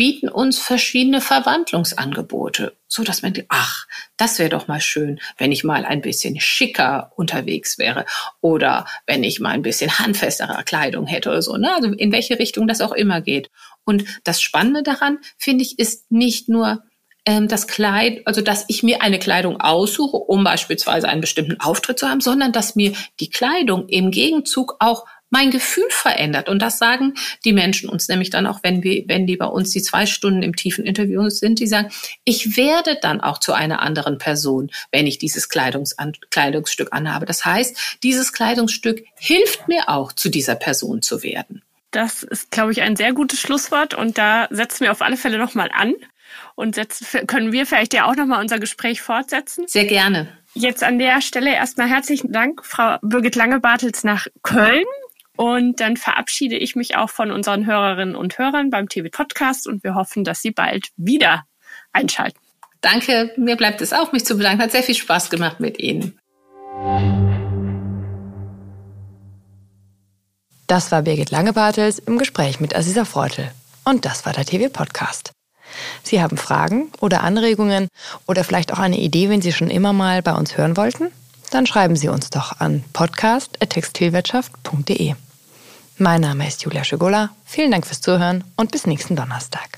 bieten 0.00 0.30
uns 0.30 0.58
verschiedene 0.58 1.20
Verwandlungsangebote, 1.20 2.74
so 2.88 3.04
dass 3.04 3.20
man 3.20 3.34
denkt, 3.34 3.50
ach, 3.52 3.86
das 4.16 4.38
wäre 4.38 4.48
doch 4.48 4.66
mal 4.66 4.80
schön, 4.80 5.20
wenn 5.36 5.52
ich 5.52 5.62
mal 5.62 5.84
ein 5.84 6.00
bisschen 6.00 6.40
schicker 6.40 7.12
unterwegs 7.16 7.76
wäre 7.76 8.06
oder 8.40 8.86
wenn 9.06 9.22
ich 9.22 9.40
mal 9.40 9.50
ein 9.50 9.60
bisschen 9.60 9.98
handfestere 9.98 10.64
Kleidung 10.64 11.06
hätte 11.06 11.28
oder 11.28 11.42
so, 11.42 11.58
ne? 11.58 11.74
Also 11.74 11.92
in 11.92 12.12
welche 12.12 12.38
Richtung 12.38 12.66
das 12.66 12.80
auch 12.80 12.92
immer 12.92 13.20
geht. 13.20 13.50
Und 13.84 14.04
das 14.24 14.40
Spannende 14.40 14.82
daran, 14.82 15.18
finde 15.36 15.64
ich, 15.64 15.78
ist 15.78 16.10
nicht 16.10 16.48
nur 16.48 16.82
ähm, 17.26 17.46
das 17.46 17.66
Kleid, 17.66 18.22
also 18.24 18.40
dass 18.40 18.64
ich 18.68 18.82
mir 18.82 19.02
eine 19.02 19.18
Kleidung 19.18 19.60
aussuche, 19.60 20.16
um 20.16 20.44
beispielsweise 20.44 21.10
einen 21.10 21.20
bestimmten 21.20 21.60
Auftritt 21.60 21.98
zu 21.98 22.08
haben, 22.08 22.22
sondern 22.22 22.52
dass 22.52 22.74
mir 22.74 22.94
die 23.20 23.28
Kleidung 23.28 23.86
im 23.88 24.10
Gegenzug 24.10 24.76
auch 24.78 25.04
mein 25.30 25.50
Gefühl 25.50 25.88
verändert. 25.88 26.48
Und 26.48 26.60
das 26.60 26.78
sagen 26.78 27.14
die 27.44 27.52
Menschen 27.52 27.88
uns 27.88 28.08
nämlich 28.08 28.30
dann 28.30 28.46
auch, 28.46 28.60
wenn 28.62 28.82
wir, 28.82 29.04
wenn 29.06 29.26
die 29.26 29.36
bei 29.36 29.46
uns 29.46 29.70
die 29.70 29.82
zwei 29.82 30.06
Stunden 30.06 30.42
im 30.42 30.54
tiefen 30.54 30.84
Interview 30.84 31.28
sind, 31.30 31.60
die 31.60 31.66
sagen, 31.66 31.90
ich 32.24 32.56
werde 32.56 32.98
dann 33.00 33.20
auch 33.20 33.38
zu 33.38 33.52
einer 33.52 33.80
anderen 33.80 34.18
Person, 34.18 34.70
wenn 34.90 35.06
ich 35.06 35.18
dieses 35.18 35.48
Kleidungs 35.48 35.96
Kleidungsstück 36.30 36.92
anhabe. 36.92 37.26
Das 37.26 37.44
heißt, 37.44 37.98
dieses 38.02 38.32
Kleidungsstück 38.32 39.04
hilft 39.14 39.68
mir 39.68 39.88
auch, 39.88 40.12
zu 40.12 40.28
dieser 40.28 40.56
Person 40.56 41.02
zu 41.02 41.22
werden. 41.22 41.62
Das 41.90 42.22
ist, 42.22 42.50
glaube 42.50 42.72
ich, 42.72 42.82
ein 42.82 42.96
sehr 42.96 43.12
gutes 43.12 43.40
Schlusswort 43.40 43.94
und 43.94 44.18
da 44.18 44.46
setzen 44.50 44.84
wir 44.84 44.92
auf 44.92 45.02
alle 45.02 45.16
Fälle 45.16 45.38
nochmal 45.38 45.70
an 45.72 45.94
und 46.54 46.74
setzen, 46.74 47.26
können 47.26 47.52
wir 47.52 47.66
vielleicht 47.66 47.94
ja 47.94 48.08
auch 48.08 48.14
nochmal 48.14 48.40
unser 48.40 48.58
Gespräch 48.58 49.02
fortsetzen. 49.02 49.64
Sehr 49.66 49.86
gerne. 49.86 50.28
Jetzt 50.54 50.82
an 50.82 50.98
der 50.98 51.20
Stelle 51.20 51.52
erstmal 51.54 51.88
herzlichen 51.88 52.32
Dank, 52.32 52.64
Frau 52.64 52.96
Birgit 53.02 53.36
Lange-Bartels 53.36 54.04
nach 54.04 54.26
Köln. 54.42 54.84
Und 55.40 55.80
dann 55.80 55.96
verabschiede 55.96 56.58
ich 56.58 56.76
mich 56.76 56.96
auch 56.96 57.08
von 57.08 57.30
unseren 57.30 57.64
Hörerinnen 57.64 58.14
und 58.14 58.36
Hörern 58.36 58.68
beim 58.68 58.90
TV 58.90 59.08
Podcast 59.10 59.66
und 59.66 59.82
wir 59.82 59.94
hoffen, 59.94 60.22
dass 60.22 60.42
Sie 60.42 60.50
bald 60.50 60.88
wieder 60.98 61.46
einschalten. 61.92 62.38
Danke, 62.82 63.32
mir 63.38 63.56
bleibt 63.56 63.80
es 63.80 63.94
auch, 63.94 64.12
mich 64.12 64.26
zu 64.26 64.36
bedanken. 64.36 64.62
Hat 64.62 64.72
sehr 64.72 64.82
viel 64.82 64.96
Spaß 64.96 65.30
gemacht 65.30 65.58
mit 65.58 65.78
Ihnen. 65.78 66.18
Das 70.66 70.92
war 70.92 71.00
Birgit 71.00 71.30
Langebartels 71.30 72.00
im 72.00 72.18
Gespräch 72.18 72.60
mit 72.60 72.76
Aziza 72.76 73.06
Freutel. 73.06 73.50
Und 73.86 74.04
das 74.04 74.26
war 74.26 74.34
der 74.34 74.44
TV 74.44 74.68
Podcast. 74.68 75.32
Sie 76.02 76.20
haben 76.20 76.36
Fragen 76.36 76.92
oder 77.00 77.22
Anregungen 77.22 77.88
oder 78.26 78.44
vielleicht 78.44 78.74
auch 78.74 78.78
eine 78.78 78.98
Idee, 78.98 79.30
wenn 79.30 79.40
Sie 79.40 79.52
schon 79.52 79.70
immer 79.70 79.94
mal 79.94 80.20
bei 80.20 80.34
uns 80.34 80.58
hören 80.58 80.76
wollten? 80.76 81.10
Dann 81.50 81.66
schreiben 81.66 81.96
Sie 81.96 82.08
uns 82.08 82.28
doch 82.28 82.60
an 82.60 82.84
podcast.textilwirtschaft.de. 82.92 85.14
Mein 86.02 86.22
Name 86.22 86.48
ist 86.48 86.62
Julia 86.62 86.82
Schögola. 86.82 87.28
Vielen 87.44 87.70
Dank 87.70 87.86
fürs 87.86 88.00
Zuhören 88.00 88.42
und 88.56 88.72
bis 88.72 88.86
nächsten 88.86 89.16
Donnerstag. 89.16 89.68